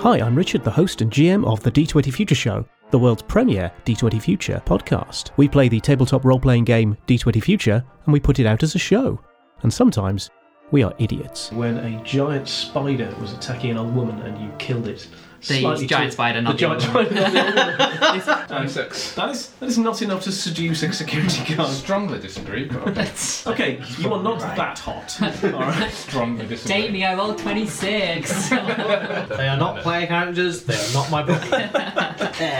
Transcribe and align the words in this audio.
Hi, 0.00 0.18
I'm 0.18 0.34
Richard, 0.34 0.64
the 0.64 0.70
host 0.70 1.02
and 1.02 1.12
GM 1.12 1.44
of 1.44 1.62
the 1.62 1.70
D20 1.70 2.10
Future 2.10 2.34
Show, 2.34 2.64
the 2.90 2.98
world's 2.98 3.20
premier 3.20 3.70
D20 3.84 4.22
Future 4.22 4.62
podcast. 4.64 5.30
We 5.36 5.46
play 5.46 5.68
the 5.68 5.78
tabletop 5.78 6.24
role 6.24 6.40
playing 6.40 6.64
game 6.64 6.96
D20 7.06 7.42
Future 7.42 7.84
and 8.06 8.12
we 8.14 8.18
put 8.18 8.38
it 8.38 8.46
out 8.46 8.62
as 8.62 8.74
a 8.74 8.78
show. 8.78 9.20
And 9.60 9.70
sometimes 9.70 10.30
we 10.70 10.82
are 10.82 10.94
idiots. 10.98 11.52
When 11.52 11.76
a 11.76 12.02
giant 12.02 12.48
spider 12.48 13.14
was 13.20 13.34
attacking 13.34 13.72
an 13.72 13.76
old 13.76 13.94
woman 13.94 14.22
and 14.22 14.42
you 14.42 14.50
killed 14.56 14.88
it. 14.88 15.06
The 15.46 15.86
giant 15.86 16.10
too- 16.10 16.10
spider, 16.12 16.42
not 16.42 16.58
the 16.58 16.68
the 16.68 16.76
giant 16.78 16.82
spider. 16.82 17.08
woman. 17.08 17.14
that, 17.14 18.16
is, 18.16 18.74
that, 19.14 19.30
is, 19.30 19.48
that 19.48 19.66
is 19.66 19.78
not 19.78 20.02
enough 20.02 20.22
to 20.24 20.32
seduce 20.32 20.82
a 20.82 20.92
security 20.92 21.54
guard. 21.56 21.70
Strongly 21.70 22.18
disagree, 22.20 22.64
but 22.64 22.86
okay. 22.88 23.10
Okay, 23.46 23.82
you 23.98 24.12
are 24.12 24.22
not 24.22 24.38
that 24.56 24.78
hot. 24.78 25.16
Alright. 25.44 25.92
strongly 25.92 26.46
disagree. 26.46 26.82
Date 26.82 26.92
me, 26.92 27.04
I 27.04 27.14
rolled 27.14 27.38
26. 27.38 28.50
They 28.50 29.48
are 29.48 29.56
not 29.56 29.80
player 29.82 30.06
characters. 30.06 30.64
They 30.64 30.74
are 30.74 30.92
not 30.92 31.10
my 31.10 31.22
book. 31.22 31.40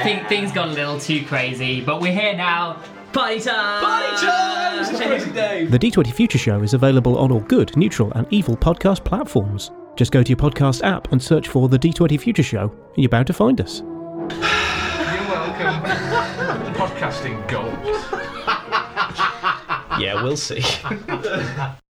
Think, 0.03 0.29
things 0.29 0.53
got 0.53 0.69
a 0.69 0.73
little 0.73 0.99
too 0.99 1.25
crazy, 1.27 1.81
but 1.81 2.01
we're 2.01 2.13
here 2.13 2.35
now. 2.37 2.81
Party 3.13 3.41
time! 3.41 3.83
Party 3.83 4.17
time! 4.27 4.79
It's 4.81 4.91
a 4.91 4.97
crazy 5.05 5.31
day. 5.33 5.67
The 5.67 5.79
D20 5.79 6.13
Future 6.13 6.39
Show 6.39 6.63
is 6.63 6.75
available 6.75 7.19
on 7.19 7.33
all 7.33 7.41
good, 7.41 7.77
neutral, 7.77 8.13
and 8.13 8.27
evil 8.31 8.57
podcast 8.57 9.05
platforms. 9.05 9.71
Just 10.01 10.13
go 10.13 10.23
to 10.23 10.31
your 10.31 10.39
podcast 10.39 10.83
app 10.83 11.13
and 11.13 11.23
search 11.23 11.49
for 11.49 11.69
the 11.69 11.79
D20 11.79 12.19
Future 12.19 12.43
Show, 12.43 12.71
and 12.71 12.97
you're 12.97 13.11
bound 13.11 13.27
to 13.27 13.35
find 13.35 13.61
us. 13.61 13.81
You're 13.81 13.91
welcome. 15.29 15.83
Podcasting 16.73 17.47
gold. 17.47 17.77
Yeah, 20.01 20.23
we'll 20.23 20.39
see. 20.39 20.63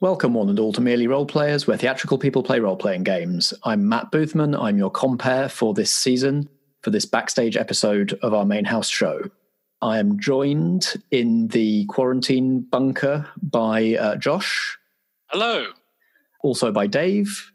Welcome, 0.00 0.32
one 0.32 0.48
and 0.48 0.58
all, 0.58 0.72
to 0.72 0.80
Merely 0.80 1.06
Role 1.06 1.26
Players, 1.26 1.66
where 1.66 1.76
theatrical 1.76 2.16
people 2.16 2.42
play 2.42 2.58
role 2.58 2.76
playing 2.76 3.02
games. 3.04 3.52
I'm 3.64 3.86
Matt 3.86 4.10
Boothman. 4.10 4.58
I'm 4.58 4.78
your 4.78 4.90
compere 4.90 5.48
for 5.50 5.74
this 5.74 5.90
season, 5.90 6.48
for 6.80 6.88
this 6.90 7.04
backstage 7.04 7.56
episode 7.56 8.18
of 8.22 8.32
our 8.32 8.46
main 8.46 8.64
house 8.64 8.88
show. 8.88 9.20
I 9.82 9.98
am 9.98 10.18
joined 10.18 10.94
in 11.10 11.48
the 11.48 11.84
quarantine 11.86 12.60
bunker 12.60 13.26
by 13.42 13.94
uh, 13.96 14.16
Josh, 14.16 14.78
Hello. 15.26 15.66
also 16.42 16.72
by 16.72 16.86
Dave, 16.86 17.52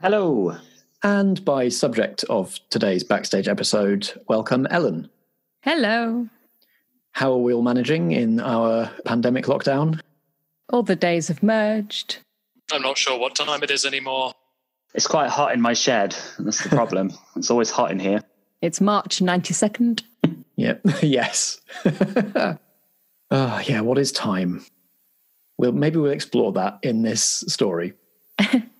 Hello. 0.00 0.56
and 1.02 1.44
by 1.44 1.68
subject 1.68 2.22
of 2.30 2.60
today's 2.70 3.02
backstage 3.02 3.48
episode. 3.48 4.08
Welcome, 4.28 4.68
Ellen. 4.70 5.10
Hello. 5.62 6.28
How 7.10 7.32
are 7.32 7.38
we 7.38 7.52
all 7.52 7.62
managing 7.62 8.12
in 8.12 8.38
our 8.38 8.88
pandemic 9.04 9.46
lockdown? 9.46 10.00
All 10.70 10.82
the 10.82 10.96
days 10.96 11.28
have 11.28 11.42
merged. 11.42 12.18
I'm 12.70 12.82
not 12.82 12.98
sure 12.98 13.18
what 13.18 13.34
time 13.34 13.62
it 13.62 13.70
is 13.70 13.84
anymore. 13.84 14.32
It's 14.94 15.06
quite 15.06 15.30
hot 15.30 15.52
in 15.52 15.60
my 15.60 15.72
shed. 15.72 16.16
That's 16.38 16.62
the 16.62 16.68
problem. 16.68 17.12
it's 17.36 17.50
always 17.50 17.70
hot 17.70 17.90
in 17.90 17.98
here. 17.98 18.22
It's 18.60 18.80
March 18.80 19.20
92nd. 19.20 20.02
Yep. 20.56 20.80
yes. 21.02 21.60
Ah, 23.30 23.60
yeah. 23.66 23.82
What 23.82 23.98
is 23.98 24.10
time? 24.10 24.64
Well, 25.58 25.72
maybe 25.72 25.98
we'll 25.98 26.12
explore 26.12 26.50
that 26.52 26.78
in 26.82 27.02
this 27.02 27.44
story. 27.46 27.92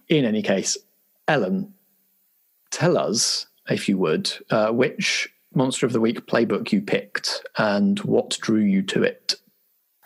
in 0.08 0.24
any 0.24 0.40
case, 0.40 0.78
Ellen, 1.26 1.74
tell 2.70 2.96
us, 2.96 3.46
if 3.68 3.90
you 3.90 3.98
would, 3.98 4.32
uh, 4.50 4.70
which 4.70 5.28
Monster 5.54 5.84
of 5.84 5.92
the 5.92 6.00
Week 6.00 6.26
playbook 6.26 6.72
you 6.72 6.80
picked 6.80 7.42
and 7.58 8.00
what 8.00 8.38
drew 8.40 8.62
you 8.62 8.80
to 8.84 9.02
it. 9.02 9.34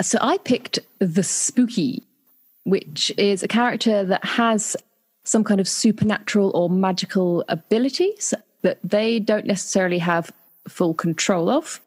So 0.03 0.19
I 0.21 0.39
picked 0.39 0.81
the 0.99 1.23
Spooky, 1.23 2.03
which 2.65 3.13
is 3.17 3.43
a 3.43 3.49
character 3.49 4.05
that 4.05 4.25
has 4.25 4.77
some 5.25 5.45
kind 5.45 5.61
of 5.61 5.69
supernatural 5.69 6.51
or 6.55 6.69
magical 6.69 7.45
abilities 7.49 8.35
that 8.63 8.79
they 8.83 9.21
don't 9.21 9.47
necessarily 9.47 9.99
have 9.99 10.33
full 10.69 10.95
control 10.95 11.49
of. 11.49 11.81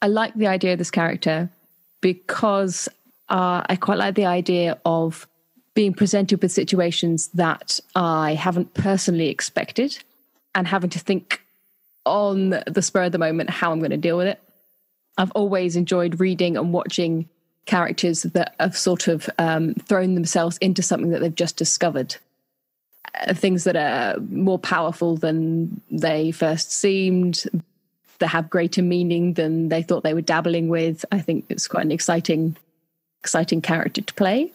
I 0.00 0.06
like 0.08 0.34
the 0.34 0.46
idea 0.46 0.72
of 0.72 0.78
this 0.78 0.90
character 0.90 1.50
because 2.00 2.88
uh, 3.28 3.62
I 3.68 3.76
quite 3.76 3.98
like 3.98 4.14
the 4.14 4.26
idea 4.26 4.78
of 4.84 5.26
being 5.74 5.92
presented 5.92 6.40
with 6.42 6.52
situations 6.52 7.28
that 7.28 7.80
I 7.94 8.34
haven't 8.34 8.74
personally 8.74 9.28
expected 9.28 9.98
and 10.54 10.66
having 10.66 10.90
to 10.90 10.98
think 10.98 11.42
on 12.06 12.62
the 12.66 12.82
spur 12.82 13.04
of 13.04 13.12
the 13.12 13.18
moment 13.18 13.50
how 13.50 13.70
I'm 13.70 13.78
going 13.78 13.90
to 13.90 13.96
deal 13.96 14.16
with 14.16 14.28
it. 14.28 14.40
I've 15.18 15.30
always 15.32 15.76
enjoyed 15.76 16.20
reading 16.20 16.56
and 16.56 16.72
watching 16.72 17.28
characters 17.66 18.22
that 18.22 18.54
have 18.58 18.76
sort 18.76 19.08
of 19.08 19.28
um, 19.38 19.74
thrown 19.74 20.14
themselves 20.14 20.58
into 20.58 20.82
something 20.82 21.10
that 21.10 21.20
they've 21.20 21.34
just 21.34 21.56
discovered. 21.56 22.16
Uh, 23.26 23.34
things 23.34 23.64
that 23.64 23.76
are 23.76 24.18
more 24.30 24.58
powerful 24.58 25.16
than 25.16 25.80
they 25.90 26.30
first 26.30 26.72
seemed, 26.72 27.44
that 28.18 28.28
have 28.28 28.50
greater 28.50 28.82
meaning 28.82 29.34
than 29.34 29.68
they 29.68 29.82
thought 29.82 30.02
they 30.02 30.14
were 30.14 30.20
dabbling 30.20 30.68
with. 30.68 31.04
I 31.12 31.20
think 31.20 31.44
it's 31.48 31.68
quite 31.68 31.84
an 31.84 31.92
exciting, 31.92 32.56
exciting 33.20 33.62
character 33.62 34.02
to 34.02 34.14
play. 34.14 34.52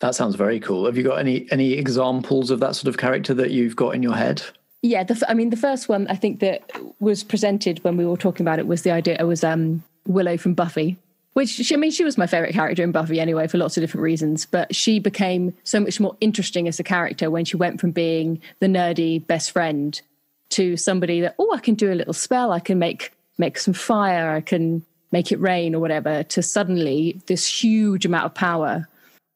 That 0.00 0.14
sounds 0.14 0.36
very 0.36 0.60
cool. 0.60 0.86
Have 0.86 0.96
you 0.96 1.02
got 1.02 1.18
any 1.18 1.46
any 1.50 1.72
examples 1.72 2.50
of 2.50 2.60
that 2.60 2.76
sort 2.76 2.88
of 2.88 2.98
character 2.98 3.34
that 3.34 3.50
you've 3.50 3.74
got 3.74 3.94
in 3.94 4.02
your 4.02 4.14
head? 4.14 4.42
Yeah, 4.82 5.02
the, 5.02 5.20
I 5.28 5.34
mean, 5.34 5.50
the 5.50 5.56
first 5.56 5.88
one 5.88 6.06
I 6.06 6.14
think 6.14 6.38
that 6.38 6.62
was 7.00 7.24
presented 7.24 7.82
when 7.82 7.96
we 7.96 8.06
were 8.06 8.16
talking 8.16 8.44
about 8.44 8.60
it 8.60 8.68
was 8.68 8.82
the 8.82 8.92
idea. 8.92 9.16
It 9.18 9.24
was 9.24 9.42
um, 9.42 9.82
Willow 10.06 10.36
from 10.36 10.54
Buffy, 10.54 10.96
which 11.38 11.50
she, 11.50 11.72
I 11.72 11.78
mean, 11.78 11.92
she 11.92 12.02
was 12.02 12.18
my 12.18 12.26
favorite 12.26 12.52
character 12.52 12.82
in 12.82 12.90
Buffy 12.90 13.20
anyway 13.20 13.46
for 13.46 13.58
lots 13.58 13.76
of 13.76 13.80
different 13.80 14.02
reasons. 14.02 14.44
But 14.44 14.74
she 14.74 14.98
became 14.98 15.54
so 15.62 15.78
much 15.78 16.00
more 16.00 16.16
interesting 16.20 16.66
as 16.66 16.80
a 16.80 16.82
character 16.82 17.30
when 17.30 17.44
she 17.44 17.56
went 17.56 17.80
from 17.80 17.92
being 17.92 18.40
the 18.58 18.66
nerdy 18.66 19.24
best 19.24 19.52
friend 19.52 20.00
to 20.50 20.76
somebody 20.76 21.20
that 21.20 21.36
oh, 21.38 21.54
I 21.54 21.60
can 21.60 21.76
do 21.76 21.92
a 21.92 21.94
little 21.94 22.12
spell, 22.12 22.50
I 22.50 22.58
can 22.58 22.80
make 22.80 23.12
make 23.38 23.56
some 23.56 23.72
fire, 23.72 24.32
I 24.32 24.40
can 24.40 24.84
make 25.12 25.30
it 25.30 25.38
rain 25.38 25.76
or 25.76 25.78
whatever. 25.78 26.24
To 26.24 26.42
suddenly 26.42 27.22
this 27.26 27.46
huge 27.46 28.04
amount 28.04 28.24
of 28.24 28.34
power 28.34 28.88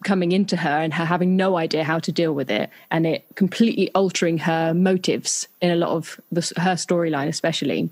coming 0.02 0.32
into 0.32 0.56
her 0.56 0.80
and 0.80 0.92
her 0.94 1.04
having 1.04 1.36
no 1.36 1.56
idea 1.56 1.84
how 1.84 2.00
to 2.00 2.10
deal 2.10 2.32
with 2.32 2.50
it 2.50 2.68
and 2.90 3.06
it 3.06 3.24
completely 3.36 3.92
altering 3.94 4.38
her 4.38 4.74
motives 4.74 5.46
in 5.60 5.70
a 5.70 5.76
lot 5.76 5.90
of 5.90 6.20
the, 6.32 6.40
her 6.56 6.74
storyline 6.74 7.28
especially 7.28 7.88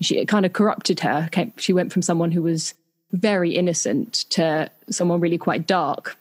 she 0.00 0.18
it 0.18 0.26
kind 0.26 0.44
of 0.44 0.52
corrupted 0.52 0.98
her 0.98 1.30
she 1.56 1.72
went 1.72 1.92
from 1.92 2.02
someone 2.02 2.32
who 2.32 2.42
was 2.42 2.74
very 3.14 3.54
innocent 3.54 4.24
to 4.30 4.70
someone 4.90 5.20
really 5.20 5.38
quite 5.38 5.66
dark 5.66 6.16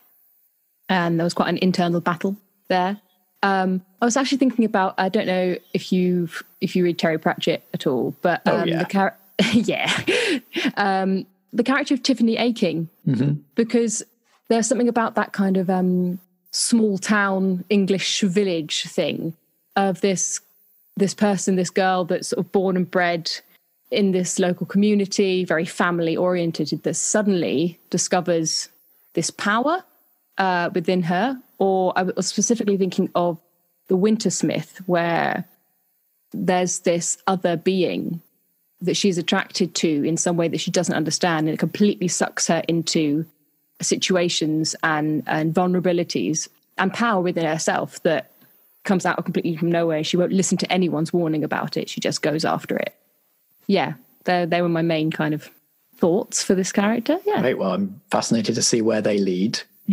and 0.90 1.20
there 1.20 1.24
was 1.24 1.34
quite 1.34 1.50
an 1.50 1.58
internal 1.58 2.00
battle 2.02 2.38
there 2.70 3.00
um, 3.44 3.82
I 4.02 4.06
was 4.06 4.16
actually 4.16 4.38
thinking 4.38 4.64
about. 4.64 4.96
I 4.98 5.10
don't 5.10 5.28
know 5.28 5.58
if 5.74 5.92
you've 5.92 6.42
if 6.62 6.78
you 6.78 6.84
read 6.86 6.98
Terry 6.98 7.18
Pratchett 7.20 7.62
at 7.74 7.86
all, 7.86 8.16
but 8.22 8.42
Oh, 8.46 8.60
um, 8.62 8.68
yeah. 8.70 8.80
the 8.80 8.86
char- 8.86 9.18
yeah, 9.54 10.40
um, 10.78 11.26
the 11.52 11.64
character 11.64 11.94
of 11.94 12.02
Tiffany 12.04 12.38
Aching, 12.38 12.88
because 13.56 14.02
there's 14.48 14.66
something 14.66 14.88
about 14.88 15.16
that 15.16 15.34
kind 15.34 15.58
of 15.58 15.70
um, 15.70 16.20
small 16.52 16.98
town 16.98 17.66
English 17.70 18.22
village 18.22 18.84
thing 18.84 19.34
of 19.76 20.00
this 20.00 20.40
this 20.96 21.14
person, 21.14 21.58
this 21.58 21.70
girl 21.70 22.06
that's 22.06 22.30
sort 22.30 22.46
of 22.46 22.50
born 22.54 22.78
and 22.78 22.90
bred 22.90 23.30
in 23.94 24.12
this 24.12 24.40
local 24.40 24.66
community, 24.66 25.46
very 25.46 25.66
family 25.66 26.18
oriented, 26.18 26.70
that 26.84 26.96
suddenly 26.96 27.80
discovers 27.90 28.70
this 29.14 29.30
power 29.30 29.84
uh, 30.38 30.70
within 30.74 31.04
her. 31.04 31.40
Or 31.60 31.94
I 31.96 32.04
was 32.04 32.28
specifically 32.28 32.78
thinking 32.78 33.10
of 33.16 33.40
the 33.88 33.98
Wintersmith, 33.98 34.78
where 34.88 35.46
there's 36.34 36.80
this 36.80 37.18
other 37.28 37.56
being 37.56 38.22
that 38.82 38.98
she's 38.98 39.18
attracted 39.18 39.76
to 39.76 40.04
in 40.04 40.18
some 40.18 40.36
way 40.36 40.48
that 40.50 40.60
she 40.60 40.72
doesn't 40.72 40.96
understand, 40.96 41.48
and 41.48 41.54
it 41.54 41.60
completely 41.60 42.08
sucks 42.08 42.48
her 42.48 42.64
into 42.68 43.26
situations 43.82 44.76
and, 44.84 45.24
and 45.28 45.54
vulnerabilities 45.54 46.50
and 46.78 46.94
power 46.94 47.22
within 47.22 47.46
herself 47.46 48.02
that 48.04 48.32
comes 48.84 49.06
out 49.06 49.24
completely 49.24 49.56
from 49.56 49.72
nowhere. 49.72 50.04
She 50.04 50.18
won't 50.18 50.34
listen 50.34 50.58
to 50.58 50.72
anyone's 50.72 51.14
warning 51.14 51.44
about 51.44 51.78
it. 51.78 51.90
She 51.90 52.02
just 52.02 52.22
goes 52.22 52.44
after 52.44 52.76
it. 52.76 52.94
Yeah, 53.68 53.94
they 54.26 54.46
they 54.46 54.62
were 54.62 54.70
my 54.70 54.82
main 54.82 55.12
kind 55.12 55.34
of 55.34 55.50
thoughts 55.98 56.44
for 56.44 56.56
this 56.56 56.72
character. 56.72 57.20
Yeah. 57.26 57.42
Right. 57.42 57.58
Well, 57.58 57.72
I'm 57.72 58.02
fascinated 58.12 58.56
to 58.56 58.62
see 58.62 58.82
where 58.82 59.02
they 59.02 59.18
lead. 59.18 59.62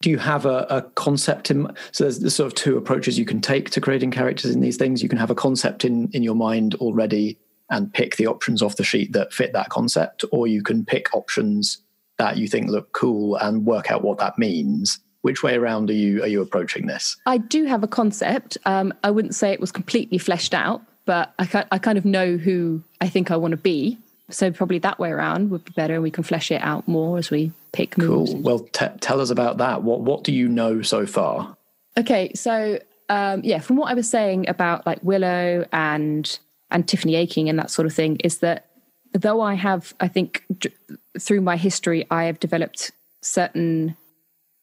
Do 0.00 0.10
you 0.10 0.18
have 0.18 0.46
a, 0.46 0.64
a 0.70 0.82
concept 0.94 1.50
in? 1.50 1.66
So 1.90 2.04
there's, 2.04 2.20
there's 2.20 2.34
sort 2.34 2.46
of 2.46 2.54
two 2.54 2.76
approaches 2.76 3.18
you 3.18 3.24
can 3.24 3.40
take 3.40 3.70
to 3.70 3.80
creating 3.80 4.12
characters 4.12 4.52
in 4.52 4.60
these 4.60 4.76
things. 4.76 5.02
You 5.02 5.08
can 5.08 5.18
have 5.18 5.30
a 5.30 5.34
concept 5.34 5.84
in 5.84 6.08
in 6.12 6.22
your 6.22 6.36
mind 6.36 6.76
already 6.76 7.38
and 7.70 7.92
pick 7.92 8.16
the 8.16 8.26
options 8.26 8.62
off 8.62 8.76
the 8.76 8.84
sheet 8.84 9.12
that 9.12 9.32
fit 9.32 9.52
that 9.52 9.70
concept, 9.70 10.24
or 10.30 10.46
you 10.46 10.62
can 10.62 10.84
pick 10.84 11.12
options 11.14 11.78
that 12.18 12.36
you 12.36 12.48
think 12.48 12.68
look 12.68 12.92
cool 12.92 13.36
and 13.36 13.66
work 13.66 13.90
out 13.90 14.02
what 14.02 14.18
that 14.18 14.38
means. 14.38 15.00
Which 15.22 15.42
way 15.42 15.56
around 15.56 15.90
are 15.90 15.94
you 15.94 16.22
are 16.22 16.28
you 16.28 16.40
approaching 16.40 16.86
this? 16.86 17.16
I 17.26 17.38
do 17.38 17.64
have 17.64 17.82
a 17.82 17.88
concept. 17.88 18.56
Um, 18.66 18.94
I 19.02 19.10
wouldn't 19.10 19.34
say 19.34 19.52
it 19.52 19.60
was 19.60 19.72
completely 19.72 20.18
fleshed 20.18 20.54
out, 20.54 20.80
but 21.08 21.32
I, 21.38 21.64
I 21.72 21.78
kind 21.78 21.96
of 21.96 22.04
know 22.04 22.36
who 22.36 22.82
I 23.00 23.08
think 23.08 23.30
I 23.30 23.36
want 23.36 23.52
to 23.52 23.56
be. 23.56 23.96
So 24.28 24.50
probably 24.50 24.78
that 24.80 24.98
way 24.98 25.10
around 25.10 25.48
would 25.48 25.64
be 25.64 25.72
better, 25.74 25.94
and 25.94 26.02
we 26.02 26.10
can 26.10 26.22
flesh 26.22 26.50
it 26.50 26.60
out 26.60 26.86
more 26.86 27.16
as 27.16 27.30
we 27.30 27.50
pick 27.72 27.96
moves. 27.96 28.30
Cool. 28.30 28.42
Well, 28.42 28.58
te- 28.58 28.98
tell 29.00 29.22
us 29.22 29.30
about 29.30 29.56
that. 29.56 29.82
What 29.82 30.02
what 30.02 30.22
do 30.22 30.34
you 30.34 30.48
know 30.48 30.82
so 30.82 31.06
far? 31.06 31.56
Okay, 31.96 32.30
so 32.34 32.78
um, 33.08 33.40
yeah, 33.42 33.58
from 33.58 33.76
what 33.76 33.90
I 33.90 33.94
was 33.94 34.08
saying 34.08 34.50
about 34.50 34.84
like 34.84 34.98
Willow 35.02 35.64
and 35.72 36.38
and 36.70 36.86
Tiffany 36.86 37.14
Aching 37.14 37.48
and 37.48 37.58
that 37.58 37.70
sort 37.70 37.86
of 37.86 37.94
thing, 37.94 38.16
is 38.16 38.40
that 38.40 38.66
though 39.14 39.40
I 39.40 39.54
have, 39.54 39.94
I 40.00 40.08
think, 40.08 40.44
d- 40.58 40.70
through 41.18 41.40
my 41.40 41.56
history, 41.56 42.06
I 42.10 42.24
have 42.24 42.38
developed 42.38 42.92
certain 43.22 43.96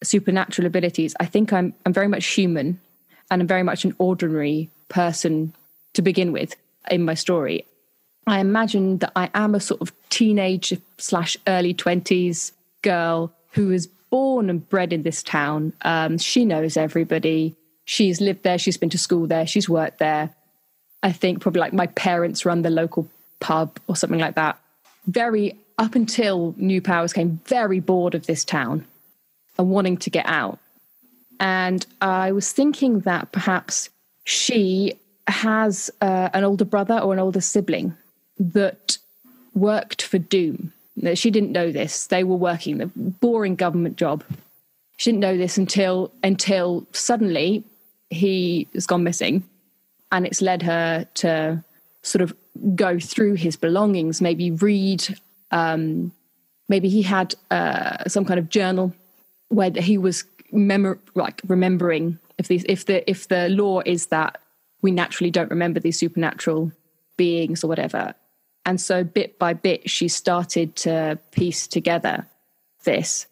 supernatural 0.04 0.68
abilities. 0.68 1.16
I 1.20 1.26
think 1.26 1.52
I'm 1.52 1.74
I'm 1.88 1.94
very 1.94 2.08
much 2.08 2.28
human, 2.28 2.80
and 3.32 3.42
I'm 3.42 3.48
very 3.48 3.64
much 3.64 3.84
an 3.84 3.96
ordinary 3.98 4.70
person 4.90 5.56
to 5.96 6.02
begin 6.02 6.32
with 6.32 6.56
in 6.90 7.04
my 7.04 7.14
story. 7.14 7.66
I 8.28 8.40
imagine 8.40 9.00
that 9.00 9.12
I 9.16 9.30
am 9.34 9.56
a 9.56 9.60
sort 9.60 9.82
of 9.82 9.92
teenage 10.10 10.74
slash 10.98 11.38
early 11.48 11.74
twenties 11.74 12.52
girl 12.82 13.34
who 13.52 13.72
is 13.72 13.88
born 14.10 14.50
and 14.50 14.68
bred 14.70 14.94
in 14.94 15.04
this 15.04 15.24
town. 15.24 15.74
Um, 15.82 16.18
she 16.18 16.46
knows 16.46 16.78
everybody. 16.78 17.56
She's 17.86 18.22
lived 18.22 18.44
there. 18.44 18.58
She's 18.58 18.78
been 18.78 18.90
to 18.90 18.98
school 18.98 19.28
there. 19.28 19.46
She's 19.46 19.70
worked 19.70 20.00
there. 20.00 20.30
I 21.04 21.12
think 21.12 21.42
probably 21.42 21.62
like 21.62 21.74
my 21.74 21.88
parents 21.88 22.46
run 22.46 22.62
the 22.62 22.70
local 22.70 23.08
pub 23.40 23.80
or 23.88 23.96
something 23.96 24.20
like 24.20 24.36
that. 24.36 24.60
Very 25.06 25.58
up 25.78 25.94
until 25.94 26.56
New 26.58 26.82
Powers 26.82 27.14
came, 27.14 27.42
very 27.46 27.80
bored 27.80 28.16
of 28.16 28.26
this 28.26 28.44
town 28.44 28.86
and 29.58 29.70
wanting 29.70 29.98
to 29.98 30.10
get 30.10 30.26
out. 30.26 30.58
And 31.40 31.86
I 32.02 32.32
was 32.32 32.52
thinking 32.52 33.02
that 33.02 33.32
perhaps 33.32 33.90
she 34.24 34.98
has 35.28 35.90
uh, 36.02 36.30
an 36.34 36.44
older 36.44 36.66
brother 36.66 37.00
or 37.00 37.14
an 37.14 37.20
older 37.20 37.42
sibling 37.42 37.96
that 38.40 38.98
worked 39.54 40.02
for 40.02 40.18
Doom. 40.18 40.74
She 41.14 41.32
didn't 41.32 41.52
know 41.52 41.72
this. 41.72 42.08
They 42.08 42.24
were 42.24 42.36
working 42.36 42.78
the 42.78 42.88
boring 42.96 43.56
government 43.56 43.98
job. 43.98 44.24
She 44.98 45.12
didn't 45.12 45.22
know 45.22 45.38
this 45.38 45.58
until 45.58 46.12
until 46.24 46.88
suddenly 46.94 47.64
he 48.10 48.68
has 48.74 48.88
gone 48.88 49.04
missing, 49.04 49.44
and 50.12 50.26
it's 50.26 50.42
led 50.42 50.62
her 50.62 51.06
to 51.16 51.64
sort 52.02 52.22
of 52.22 52.34
go 52.76 52.98
through 52.98 53.34
his 53.34 53.58
belongings, 53.58 54.22
maybe 54.22 54.52
read. 54.52 55.20
Um, 55.52 56.14
maybe 56.70 56.88
he 56.88 57.02
had 57.02 57.36
uh, 57.52 58.08
some 58.08 58.24
kind 58.24 58.40
of 58.40 58.50
journal 58.50 58.94
where 59.50 59.72
he 59.72 59.98
was 59.98 60.24
like 60.52 61.42
remembering 61.48 62.20
if 62.38 62.48
these 62.48 62.66
if 62.70 62.86
the 62.86 63.10
if 63.10 63.28
the 63.28 63.50
law 63.50 63.82
is 63.86 64.08
that 64.08 64.40
we 64.82 64.92
naturally 64.92 65.32
don't 65.32 65.50
remember 65.50 65.80
these 65.80 66.00
supernatural 66.00 66.72
beings 67.18 67.64
or 67.64 67.68
whatever 67.68 68.14
and 68.66 68.80
so 68.82 69.04
bit 69.04 69.38
by 69.40 69.54
bit 69.54 69.90
she 69.90 70.08
started 70.08 70.76
to 70.76 71.18
piece 71.32 71.68
together 71.68 72.28
this 72.84 73.28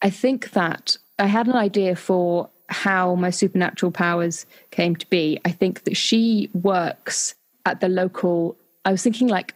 i 0.00 0.08
think 0.10 0.50
that 0.52 0.96
i 1.18 1.26
had 1.26 1.46
an 1.46 1.54
idea 1.54 1.94
for 1.94 2.48
how 2.68 3.14
my 3.14 3.30
supernatural 3.30 3.92
powers 3.92 4.46
came 4.70 4.96
to 4.96 5.06
be 5.10 5.38
i 5.44 5.50
think 5.50 5.84
that 5.84 5.96
she 5.96 6.48
works 6.54 7.34
at 7.66 7.80
the 7.80 7.88
local 7.88 8.56
i 8.84 8.90
was 8.90 9.02
thinking 9.02 9.28
like 9.28 9.54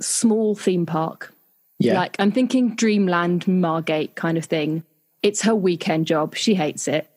small 0.00 0.54
theme 0.54 0.86
park 0.86 1.32
Yeah. 1.78 1.94
like 1.94 2.16
I'm 2.18 2.32
thinking 2.32 2.74
Dreamland, 2.74 3.46
Margate 3.48 4.14
kind 4.14 4.38
of 4.38 4.44
thing. 4.44 4.82
It's 5.22 5.42
her 5.42 5.54
weekend 5.54 6.06
job. 6.06 6.34
She 6.34 6.54
hates 6.54 6.86
it. 6.88 7.08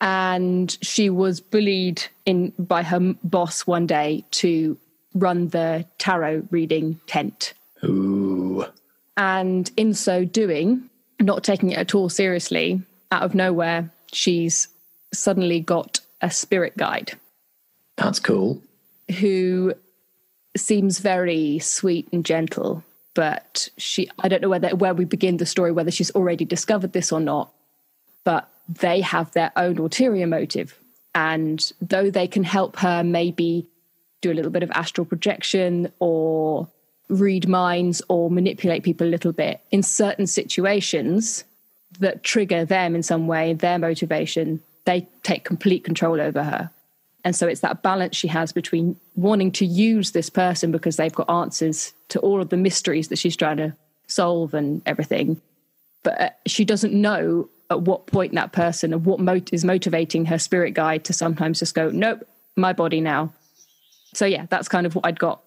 And 0.00 0.76
she 0.80 1.10
was 1.10 1.40
bullied 1.40 2.02
in 2.24 2.52
by 2.58 2.82
her 2.82 3.14
boss 3.22 3.66
one 3.66 3.86
day 3.86 4.24
to 4.32 4.78
run 5.14 5.48
the 5.48 5.84
tarot 5.98 6.46
reading 6.50 6.98
tent. 7.06 7.52
Ooh. 7.84 8.64
And 9.16 9.70
in 9.76 9.92
so 9.94 10.24
doing, 10.24 10.88
not 11.20 11.44
taking 11.44 11.70
it 11.70 11.78
at 11.78 11.94
all 11.94 12.08
seriously, 12.08 12.80
out 13.12 13.22
of 13.22 13.34
nowhere, 13.34 13.90
she's 14.12 14.68
suddenly 15.12 15.60
got 15.60 16.00
a 16.22 16.30
spirit 16.30 16.76
guide 16.76 17.12
That's 17.96 18.20
cool. 18.20 18.62
who 19.18 19.74
seems 20.56 20.98
very 20.98 21.58
sweet 21.60 22.08
and 22.12 22.24
gentle 22.24 22.84
but 23.14 23.68
she 23.76 24.08
i 24.18 24.28
don't 24.28 24.42
know 24.42 24.48
whether 24.48 24.68
where 24.76 24.94
we 24.94 25.04
begin 25.04 25.36
the 25.38 25.46
story 25.46 25.72
whether 25.72 25.90
she's 25.90 26.10
already 26.12 26.44
discovered 26.44 26.92
this 26.92 27.10
or 27.12 27.20
not 27.20 27.50
but 28.24 28.48
they 28.78 29.00
have 29.00 29.30
their 29.32 29.52
own 29.56 29.78
ulterior 29.78 30.26
motive 30.26 30.78
and 31.14 31.72
though 31.80 32.10
they 32.10 32.28
can 32.28 32.44
help 32.44 32.76
her 32.76 33.02
maybe 33.02 33.66
do 34.20 34.30
a 34.30 34.34
little 34.34 34.50
bit 34.50 34.62
of 34.62 34.70
astral 34.72 35.04
projection 35.04 35.92
or 35.98 36.68
read 37.08 37.48
minds 37.48 38.00
or 38.08 38.30
manipulate 38.30 38.84
people 38.84 39.06
a 39.06 39.10
little 39.10 39.32
bit 39.32 39.60
in 39.70 39.82
certain 39.82 40.26
situations 40.26 41.44
that 41.98 42.22
trigger 42.22 42.64
them 42.64 42.94
in 42.94 43.02
some 43.02 43.26
way 43.26 43.52
their 43.52 43.78
motivation 43.78 44.60
they 44.84 45.06
take 45.22 45.44
complete 45.44 45.82
control 45.84 46.20
over 46.20 46.42
her 46.42 46.70
and 47.24 47.36
so 47.36 47.46
it's 47.46 47.60
that 47.60 47.82
balance 47.82 48.16
she 48.16 48.28
has 48.28 48.52
between 48.52 48.96
wanting 49.14 49.52
to 49.52 49.66
use 49.66 50.12
this 50.12 50.30
person 50.30 50.72
because 50.72 50.96
they've 50.96 51.12
got 51.12 51.28
answers 51.28 51.92
to 52.08 52.18
all 52.20 52.40
of 52.40 52.48
the 52.48 52.56
mysteries 52.56 53.08
that 53.08 53.18
she's 53.18 53.36
trying 53.36 53.58
to 53.58 53.74
solve 54.06 54.54
and 54.54 54.82
everything. 54.86 55.40
But 56.02 56.20
uh, 56.20 56.30
she 56.46 56.64
doesn't 56.64 56.94
know 56.94 57.48
at 57.70 57.82
what 57.82 58.06
point 58.06 58.34
that 58.34 58.52
person 58.52 58.92
and 58.92 59.04
what 59.04 59.20
mot- 59.20 59.52
is 59.52 59.64
motivating 59.64 60.26
her 60.26 60.38
spirit 60.38 60.74
guide 60.74 61.04
to 61.04 61.12
sometimes 61.12 61.60
just 61.60 61.74
go, 61.74 61.90
nope, 61.90 62.26
my 62.56 62.72
body 62.72 63.00
now. 63.00 63.32
So 64.14 64.26
yeah, 64.26 64.46
that's 64.50 64.68
kind 64.68 64.86
of 64.86 64.94
what 64.94 65.06
I'd 65.06 65.18
got. 65.18 65.42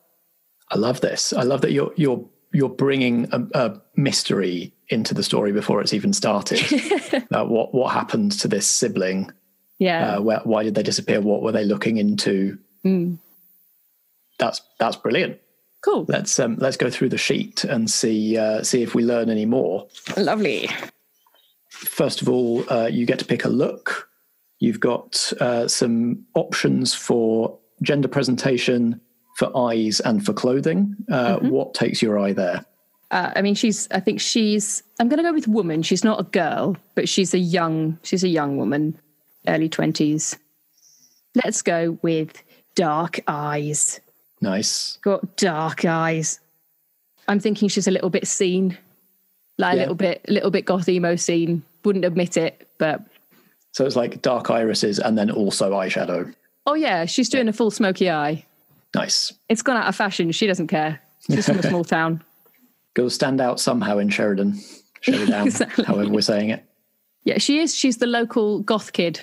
I 0.72 0.78
love 0.78 1.02
this. 1.02 1.34
I 1.34 1.44
love 1.44 1.62
that 1.62 1.72
you're 1.72 1.94
you're 1.98 2.26
you're 2.54 2.70
bringing 2.70 3.28
a, 3.32 3.46
a 3.54 3.82
mystery 3.96 4.74
into 4.90 5.14
the 5.14 5.24
story 5.24 5.52
before 5.52 5.82
it's 5.82 5.94
even 5.94 6.14
started. 6.14 6.62
uh, 7.32 7.46
what 7.46 7.74
what 7.74 7.92
happened 7.92 8.32
to 8.40 8.48
this 8.48 8.66
sibling? 8.66 9.32
Yeah. 9.80 10.16
Uh, 10.16 10.22
where, 10.22 10.40
why 10.44 10.64
did 10.64 10.76
they 10.76 10.84
disappear? 10.84 11.20
What 11.20 11.42
were 11.42 11.52
they 11.52 11.66
looking 11.66 11.98
into? 11.98 12.58
Mm. 12.86 13.18
That's 14.40 14.62
that's 14.80 14.96
brilliant. 14.96 15.40
Cool. 15.84 16.06
Let's 16.08 16.40
um, 16.40 16.56
let's 16.60 16.78
go 16.78 16.90
through 16.90 17.10
the 17.10 17.18
sheet 17.18 17.66
and 17.66 17.92
see 17.92 18.38
uh, 18.38 18.64
see 18.64 18.82
if 18.82 18.96
we 18.96 19.04
learn 19.04 19.30
any 19.30 19.46
more. 19.46 19.88
Lovely. 20.16 20.70
First 21.86 22.22
of 22.22 22.30
all, 22.30 22.64
uh, 22.72 22.88
you 22.88 23.06
get 23.06 23.20
to 23.20 23.26
pick 23.26 23.46
a 23.46 23.50
look. 23.50 24.10
You've 24.60 24.80
got 24.80 25.32
uh, 25.40 25.68
some 25.68 26.26
options 26.36 26.94
for 26.94 27.58
gender 27.82 28.08
presentation, 28.08 29.02
for 29.38 29.56
eyes, 29.58 30.00
and 30.00 30.26
for 30.26 30.34
clothing. 30.34 30.96
Uh, 31.12 31.40
What 31.40 31.74
takes 31.74 32.02
your 32.02 32.18
eye 32.20 32.34
there? 32.34 32.66
Uh, 33.12 33.32
I 33.36 33.42
mean, 33.42 33.56
she's. 33.56 33.88
I 33.92 34.00
think 34.00 34.22
she's. 34.22 34.82
I'm 35.00 35.10
going 35.10 35.18
to 35.18 35.24
go 35.24 35.34
with 35.34 35.48
woman. 35.48 35.84
She's 35.84 36.04
not 36.04 36.20
a 36.20 36.24
girl, 36.24 36.78
but 36.96 37.08
she's 37.10 37.34
a 37.34 37.40
young. 37.40 38.00
She's 38.04 38.24
a 38.24 38.28
young 38.28 38.58
woman, 38.58 38.98
early 39.48 39.70
twenties. 39.70 40.38
Let's 41.44 41.62
go 41.62 41.98
with 42.02 42.42
dark 42.76 43.20
eyes. 43.28 44.00
Nice. 44.42 44.98
Got 45.02 45.36
dark 45.36 45.86
eyes. 45.86 46.40
I'm 47.28 47.40
thinking 47.40 47.70
she's 47.70 47.88
a 47.88 47.92
little 47.92 48.10
bit 48.10 48.28
scene, 48.28 48.78
like 49.58 49.74
a 49.74 49.78
little 49.78 49.96
bit, 49.96 50.22
a 50.28 50.32
little 50.32 50.52
bit 50.52 50.66
goth 50.66 50.90
emo 50.90 51.16
scene. 51.16 51.64
Wouldn't 51.84 52.06
admit 52.06 52.38
it, 52.38 52.68
but 52.78 53.02
So 53.72 53.86
it's 53.86 53.96
like 53.96 54.22
dark 54.22 54.50
irises 54.50 55.00
and 55.00 55.18
then 55.18 55.30
also 55.32 55.72
eyeshadow. 55.72 56.34
oh 56.66 56.74
yeah, 56.76 57.06
she's 57.06 57.30
doing 57.30 57.48
a 57.48 57.54
full 57.54 57.72
smoky 57.72 58.10
eye. 58.10 58.46
Nice. 58.96 59.34
It's 59.50 59.62
gone 59.64 59.76
out 59.78 59.88
of 59.88 59.96
fashion. 59.96 60.32
She 60.32 60.46
doesn't 60.48 60.68
care. 60.68 61.02
She's 61.30 61.46
from 61.48 61.60
a 61.60 61.64
small 61.64 61.84
town. 61.98 62.24
Go 62.94 63.10
stand 63.10 63.42
out 63.42 63.60
somehow 63.60 63.98
in 63.98 64.10
Sheridan. 64.10 64.60
Sheridan, 65.02 65.48
Exactly. 65.48 65.84
however 65.86 66.10
we're 66.12 66.22
saying 66.22 66.50
it. 66.52 66.64
Yeah, 67.24 67.38
she 67.40 67.60
is. 67.60 67.74
She's 67.76 67.98
the 67.98 68.06
local 68.08 68.60
goth 68.60 68.94
kid. 68.94 69.20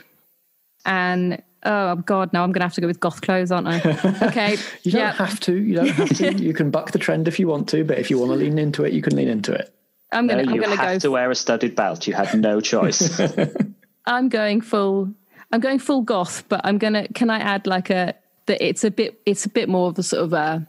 And 0.84 1.42
oh 1.64 1.96
god, 1.96 2.32
now 2.32 2.42
I'm 2.42 2.52
gonna 2.52 2.64
have 2.64 2.74
to 2.74 2.80
go 2.80 2.86
with 2.86 3.00
goth 3.00 3.20
clothes, 3.20 3.52
aren't 3.52 3.68
I? 3.68 3.78
Okay. 4.28 4.56
You 4.82 4.92
don't 4.92 5.00
yeah. 5.02 5.12
have 5.12 5.38
to. 5.40 5.54
You 5.54 5.74
don't 5.76 5.88
have 5.88 6.16
to. 6.16 6.32
you 6.34 6.52
can 6.54 6.70
buck 6.70 6.90
the 6.92 6.98
trend 6.98 7.28
if 7.28 7.38
you 7.38 7.46
want 7.46 7.68
to, 7.68 7.84
but 7.84 7.98
if 7.98 8.10
you 8.10 8.18
want 8.18 8.32
to 8.32 8.36
lean 8.36 8.58
into 8.58 8.84
it, 8.84 8.92
you 8.92 9.02
can 9.02 9.14
lean 9.14 9.28
into 9.28 9.52
it. 9.52 9.72
I'm 10.12 10.26
gonna 10.26 10.42
I'm 10.42 10.50
you 10.50 10.60
gonna 10.60 10.76
have 10.76 10.94
go 10.94 10.98
to 10.98 11.10
wear 11.10 11.30
a 11.30 11.34
studded 11.34 11.74
belt. 11.76 12.06
You 12.06 12.14
had 12.14 12.34
no 12.38 12.60
choice. 12.60 13.20
I'm 14.06 14.28
going 14.28 14.60
full. 14.60 15.12
I'm 15.52 15.60
going 15.60 15.78
full 15.78 16.02
goth, 16.02 16.44
but 16.48 16.60
I'm 16.64 16.78
gonna. 16.78 17.08
Can 17.08 17.30
I 17.30 17.38
add 17.38 17.66
like 17.66 17.90
a 17.90 18.14
that? 18.46 18.64
It's 18.64 18.84
a 18.84 18.90
bit. 18.90 19.20
It's 19.26 19.44
a 19.44 19.48
bit 19.48 19.68
more 19.68 19.88
of 19.88 19.98
a 19.98 20.02
sort 20.02 20.24
of 20.24 20.32
a 20.32 20.66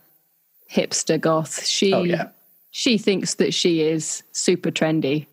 hipster 0.71 1.19
goth. 1.19 1.65
She. 1.65 1.93
Oh, 1.93 2.03
yeah. 2.03 2.29
She 2.71 2.97
thinks 2.97 3.35
that 3.35 3.53
she 3.53 3.81
is 3.81 4.23
super 4.31 4.71
trendy. 4.71 5.27